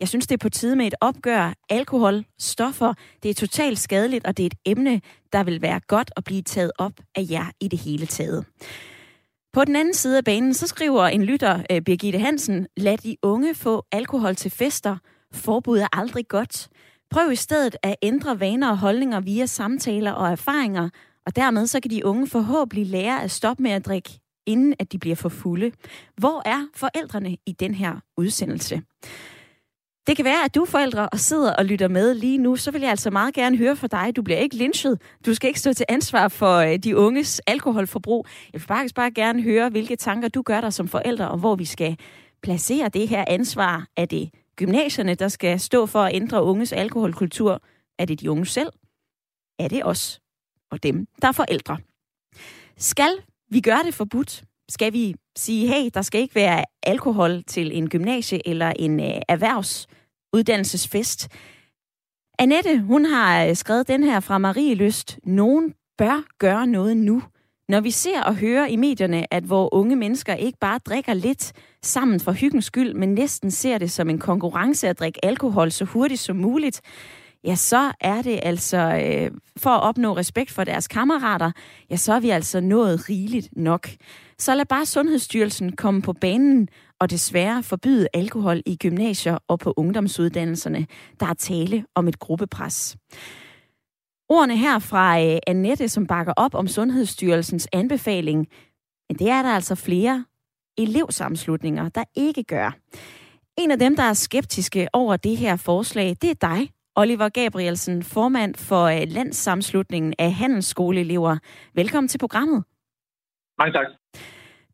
[0.00, 1.54] Jeg synes, det er på tide med et opgør.
[1.68, 5.00] Alkohol, stoffer, det er totalt skadeligt, og det er et emne,
[5.32, 8.44] der vil være godt at blive taget op af jer i det hele taget.
[9.52, 13.16] På den anden side af banen, så skriver en lytter, øh, Birgitte Hansen, lad de
[13.22, 14.96] unge få alkohol til fester.
[15.32, 16.68] Forbud er aldrig godt.
[17.10, 20.88] Prøv i stedet at ændre vaner og holdninger via samtaler og erfaringer,
[21.26, 24.20] og dermed så kan de unge forhåbentlig lære at stoppe med at drikke,
[24.50, 25.72] inden at de bliver for fulde.
[26.16, 28.82] Hvor er forældrene i den her udsendelse?
[30.06, 32.80] Det kan være, at du forældre og sidder og lytter med lige nu, så vil
[32.80, 34.16] jeg altså meget gerne høre fra dig.
[34.16, 35.00] Du bliver ikke lynchet.
[35.26, 38.26] Du skal ikke stå til ansvar for øh, de unges alkoholforbrug.
[38.52, 41.54] Jeg vil faktisk bare gerne høre, hvilke tanker du gør dig som forældre, og hvor
[41.54, 41.98] vi skal
[42.42, 43.86] placere det her ansvar.
[43.96, 47.62] Er det gymnasierne, der skal stå for at ændre unges alkoholkultur?
[47.98, 48.72] Er det de unge selv?
[49.58, 50.20] Er det os
[50.70, 51.78] og dem, der er forældre?
[52.76, 53.12] Skal
[53.50, 54.44] vi gør det forbudt?
[54.68, 59.20] Skal vi sige, hey, der skal ikke være alkohol til en gymnasie eller en øh,
[59.28, 61.28] erhvervsuddannelsesfest?
[62.38, 65.18] Annette, hun har øh, skrevet den her fra Marie Lyst.
[65.24, 67.22] Nogen bør gøre noget nu.
[67.68, 71.52] Når vi ser og hører i medierne, at hvor unge mennesker ikke bare drikker lidt
[71.82, 75.84] sammen for hyggens skyld, men næsten ser det som en konkurrence at drikke alkohol så
[75.84, 76.80] hurtigt som muligt,
[77.44, 81.52] ja, så er det altså, øh, for at opnå respekt for deres kammerater,
[81.90, 83.88] ja, så er vi altså nået rigeligt nok.
[84.38, 86.68] Så lad bare Sundhedsstyrelsen komme på banen
[87.00, 90.86] og desværre forbyde alkohol i gymnasier og på ungdomsuddannelserne.
[91.20, 92.96] Der er tale om et gruppepres.
[94.28, 98.46] Ordene her fra øh, Annette, som bakker op om Sundhedsstyrelsens anbefaling,
[99.08, 100.24] men det er der altså flere
[100.78, 102.76] elevsamslutninger, der ikke gør.
[103.58, 106.70] En af dem, der er skeptiske over det her forslag, det er dig,
[107.02, 111.34] Oliver Gabrielsen, formand for øh, Landssamslutningen af Handelsskoleelever.
[111.74, 112.64] Velkommen til programmet.
[113.58, 113.86] Mange tak.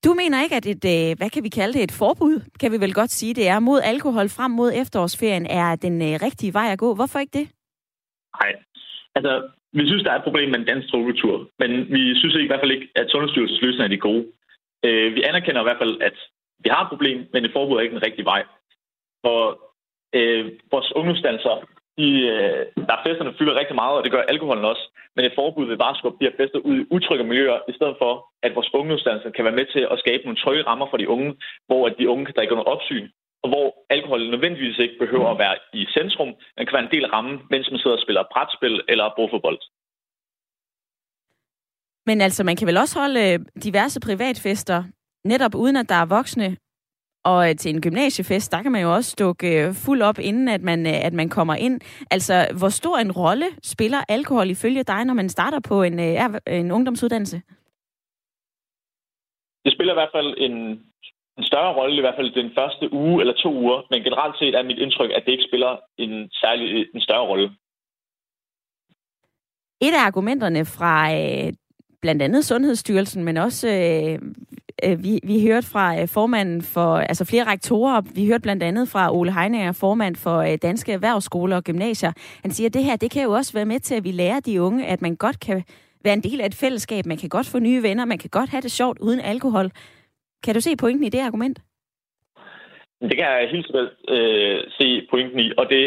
[0.05, 2.79] Du mener ikke, at et, øh, hvad kan vi kalde det, et forbud, kan vi
[2.85, 6.69] vel godt sige, det er mod alkohol frem mod efterårsferien, er den øh, rigtige vej
[6.73, 6.95] at gå.
[6.95, 7.47] Hvorfor ikke det?
[8.41, 8.53] Nej,
[9.17, 9.33] altså,
[9.73, 12.63] vi synes, der er et problem med den danske struktur, men vi synes i hvert
[12.63, 14.25] fald ikke, at Sundhedsstyrelsens løsninger er de gode.
[14.87, 16.17] Øh, vi anerkender i hvert fald, at
[16.65, 18.43] vi har et problem, men et forbud er ikke den rigtige vej.
[19.25, 19.39] For
[20.19, 21.55] øh, vores ungdomsdanser,
[22.01, 24.85] de, øh, der festerne fylder rigtig meget, og det gør alkoholen også.
[25.17, 27.97] Men et forbud vil bare skubbe de her fester ud i utrygge miljøer, i stedet
[28.03, 28.13] for,
[28.47, 31.31] at vores ungdomsdanser kan være med til at skabe nogle trygge rammer for de unge,
[31.69, 33.07] hvor at de unge kan drikke under opsyn,
[33.43, 37.05] og hvor alkohol nødvendigvis ikke behøver at være i centrum, men kan være en del
[37.05, 39.61] af rammen, mens man sidder og spiller brætspil eller brugfodbold.
[42.09, 44.79] Men altså, man kan vel også holde øh, diverse privatfester,
[45.25, 46.57] netop uden at der er voksne.
[47.31, 50.49] Og øh, til en gymnasiefest, der kan man jo også dukke øh, fuld op, inden
[50.49, 51.81] at man, at man kommer ind.
[52.11, 55.99] Altså, hvor stor en rolle spiller alkohol ifølge dig, når man starter på en,
[56.47, 57.43] en ungdomsuddannelse?
[59.65, 60.57] Det spiller i hvert fald en,
[61.39, 63.79] en større rolle, i hvert fald den første uge eller to uger.
[63.91, 67.47] Men generelt set er mit indtryk, at det ikke spiller en særlig en større rolle.
[69.81, 70.95] Et af argumenterne fra
[72.03, 76.97] blandt andet Sundhedsstyrelsen, men også øh, øh, Øh, vi, vi hørte fra øh, formanden for,
[76.97, 81.57] altså flere rektorer, vi hørte blandt andet fra Ole Heininger, formand for øh, Danske Erhvervsskoler
[81.57, 82.13] og Gymnasier.
[82.43, 84.41] Han siger, at det her, det kan jo også være med til, at vi lærer
[84.41, 85.65] de unge, at man godt kan
[86.05, 88.51] være en del af et fællesskab, man kan godt få nye venner, man kan godt
[88.51, 89.71] have det sjovt uden alkohol.
[90.45, 91.59] Kan du se pointen i det argument?
[93.01, 95.85] Det kan jeg helt sikkert øh, se pointen i, og det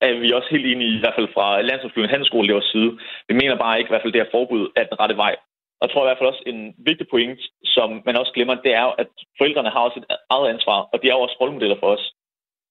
[0.00, 2.90] er vi også helt enige i, i hvert fald fra Landsholdsflyvende Handelsskolelevers side.
[3.28, 5.34] Vi mener bare ikke, i hvert fald det her forbud er den rette vej.
[5.82, 7.40] Og jeg tror i hvert fald også en vigtig point,
[7.74, 11.08] som man også glemmer, det er at forældrene har også et eget ansvar, og de
[11.08, 12.04] er jo også rollemodeller for os.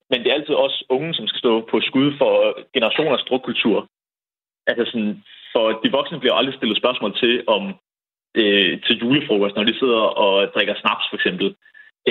[0.10, 3.78] Men det er altid også unge, som skal stå på skud for øh, generationers drukkultur.
[4.70, 7.64] Altså sådan, for de voksne bliver aldrig stillet spørgsmål til, om
[8.42, 11.48] øh, til julefrokost, når de sidder og drikker snaps for eksempel.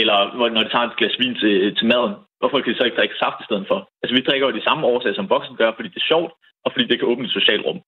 [0.00, 0.18] Eller
[0.54, 2.14] når de tager et glas vin til, til maden.
[2.40, 3.78] Hvorfor kan de så ikke drikke saft i stedet for?
[4.02, 6.32] Altså vi drikker jo de samme årsager, som voksne gør, fordi det er sjovt,
[6.64, 7.80] og fordi det kan åbne et socialt rum.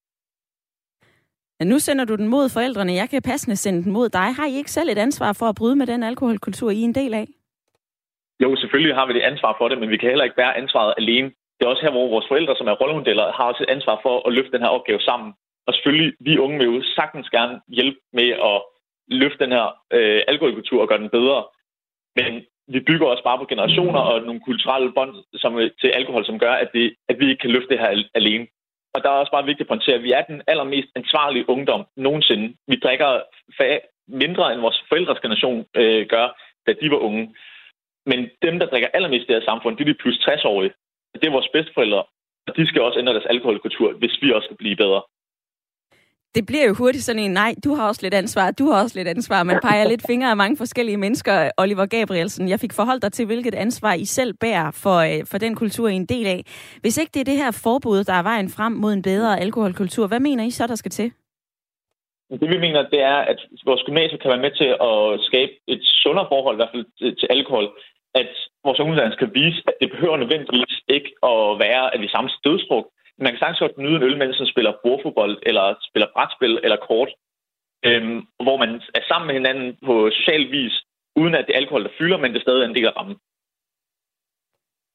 [1.61, 2.93] Ja, nu sender du den mod forældrene.
[2.93, 4.29] Jeg kan passende sende den mod dig.
[4.39, 6.95] Har I ikke selv et ansvar for at bryde med den alkoholkultur, I er en
[6.95, 7.27] del af?
[8.43, 10.95] Jo, selvfølgelig har vi det ansvar for det, men vi kan heller ikke bære ansvaret
[10.97, 11.29] alene.
[11.57, 14.15] Det er også her, hvor vores forældre, som er rollemodeller, har også et ansvar for
[14.27, 15.33] at løfte den her opgave sammen.
[15.67, 18.57] Og selvfølgelig, vi unge vil jo sagtens gerne hjælpe med at
[19.09, 21.45] løfte den her øh, alkoholkultur og gøre den bedre.
[22.19, 22.33] Men
[22.75, 26.53] vi bygger også bare på generationer og nogle kulturelle bånd som, til alkohol, som gør,
[26.53, 28.47] at, det, at vi ikke kan løfte det her alene.
[28.95, 31.83] Og der er også bare vigtigt at pointere, at vi er den allermest ansvarlige ungdom
[31.97, 32.57] nogensinde.
[32.69, 33.11] Vi drikker
[34.09, 36.27] mindre end vores forældres generation øh, gør,
[36.67, 37.35] da de var unge.
[38.07, 40.73] Men dem, der drikker allermest i det her samfund, det er de plus 60-årige.
[41.15, 42.03] Det er vores bedsteforældre,
[42.49, 45.03] og de skal også ændre deres alkoholkultur, hvis vi også skal blive bedre
[46.35, 48.99] det bliver jo hurtigt sådan en, nej, du har også lidt ansvar, du har også
[48.99, 49.43] lidt ansvar.
[49.43, 51.51] Man peger lidt fingre af mange forskellige mennesker.
[51.59, 55.39] Oliver Gabrielsen, jeg fik forholdt dig til, hvilket ansvar I selv bærer for, øh, for
[55.39, 56.41] den kultur, I er en del af.
[56.81, 60.07] Hvis ikke det er det her forbud, der er vejen frem mod en bedre alkoholkultur,
[60.07, 61.13] hvad mener I så, der skal til?
[62.41, 65.83] Det vi mener, det er, at vores gymnasier kan være med til at skabe et
[66.03, 67.67] sundere forhold, i hvert fald til alkohol.
[68.15, 68.31] At
[68.65, 72.87] vores ungdomsuddannelse kan vise, at det behøver nødvendigvis ikke at være, at vi samles dødsdruk,
[73.23, 76.79] man kan sagtens godt nyde en øl, mens man spiller bordfodbold, eller spiller brætspil, eller
[76.89, 77.11] kort.
[77.89, 80.75] Øhm, hvor man er sammen med hinanden på social vis,
[81.21, 83.17] uden at det er alkohol, der fylder, men det stadig er en del af rammen.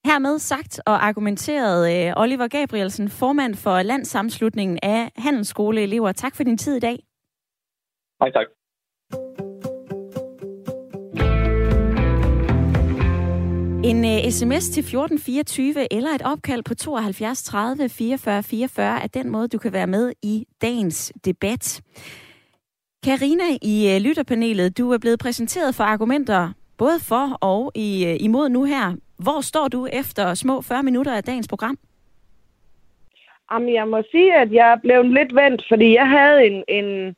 [0.10, 6.12] Hermed sagt og argumenteret øh, Oliver Gabrielsen, formand for Landssamslutningen af Handelsskoleelever.
[6.12, 6.98] Tak for din tid i dag.
[8.22, 8.48] Hej, tak.
[13.92, 19.08] En øh, uh, sms til 1424 eller et opkald på 72 30 44 44 er
[19.08, 21.82] den måde, du kan være med i dagens debat.
[23.06, 28.26] Karina i uh, lytterpanelet, du er blevet præsenteret for argumenter både for og i, uh,
[28.26, 28.96] imod nu her.
[29.24, 31.78] Hvor står du efter små 40 minutter af dagens program?
[33.52, 37.16] Jamen, jeg må sige, at jeg blev lidt vendt, fordi jeg havde en, en,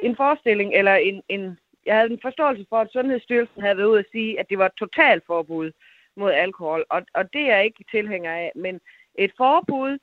[0.00, 3.98] en forestilling, eller en, en, jeg havde en forståelse for, at Sundhedsstyrelsen havde været ude
[3.98, 5.70] at sige, at det var et totalforbud
[6.16, 8.52] mod alkohol, og, og det er jeg ikke tilhænger af.
[8.54, 8.80] Men
[9.14, 9.98] et forbud,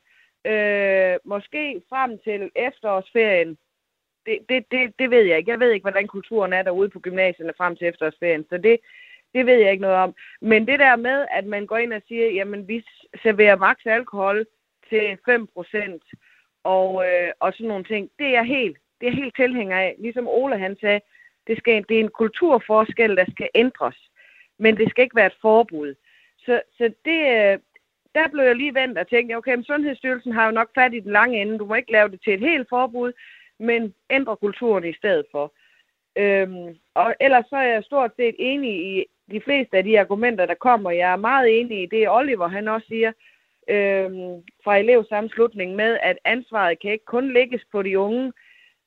[0.45, 3.57] øh, måske frem til efterårsferien,
[4.25, 5.51] det, det, det, det ved jeg ikke.
[5.51, 8.79] Jeg ved ikke, hvordan kulturen er derude på gymnasierne frem til efterårsferien, så det,
[9.33, 10.15] det ved jeg ikke noget om.
[10.41, 12.83] Men det der med, at man går ind og siger, jamen vi
[13.23, 14.45] serverer maks alkohol
[14.89, 15.99] til 5%,
[16.63, 19.95] og, øh, og sådan nogle ting, det er jeg helt, det er helt tilhænger af.
[19.99, 21.01] Ligesom Ole han sagde,
[21.47, 24.06] det, skal, det er en kulturforskel, der skal ændres
[24.57, 25.95] men det skal ikke være et forbud.
[26.37, 27.59] Så, så det, øh,
[28.15, 30.99] der blev jeg lige vendt og tænkte, okay, men Sundhedsstyrelsen har jo nok fat i
[30.99, 31.59] den lange ende.
[31.59, 33.13] Du må ikke lave det til et helt forbud,
[33.59, 35.53] men ændre kulturen i stedet for.
[36.15, 40.45] Øhm, og ellers så er jeg stort set enig i de fleste af de argumenter,
[40.45, 40.91] der kommer.
[40.91, 43.11] Jeg er meget enig i det, Oliver han også siger
[43.69, 48.33] øhm, fra elevsamslutningen med, at ansvaret kan ikke kun lægges på de unge.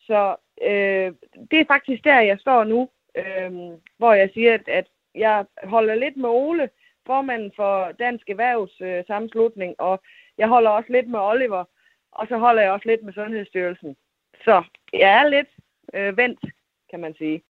[0.01, 1.13] Så øh,
[1.51, 3.53] det er faktisk der, jeg står nu, øh,
[3.99, 6.71] hvor jeg siger, at, at jeg holder lidt med Ole,
[7.07, 10.03] formanden for Dansk Erhvervs øh, sammenslutning, og
[10.39, 11.65] jeg holder også lidt med Oliver,
[12.13, 13.97] og så holder jeg også lidt med Sundhedsstyrelsen.
[14.45, 15.49] Så jeg er lidt
[15.95, 16.41] øh, vendt,
[16.91, 17.43] kan man sige.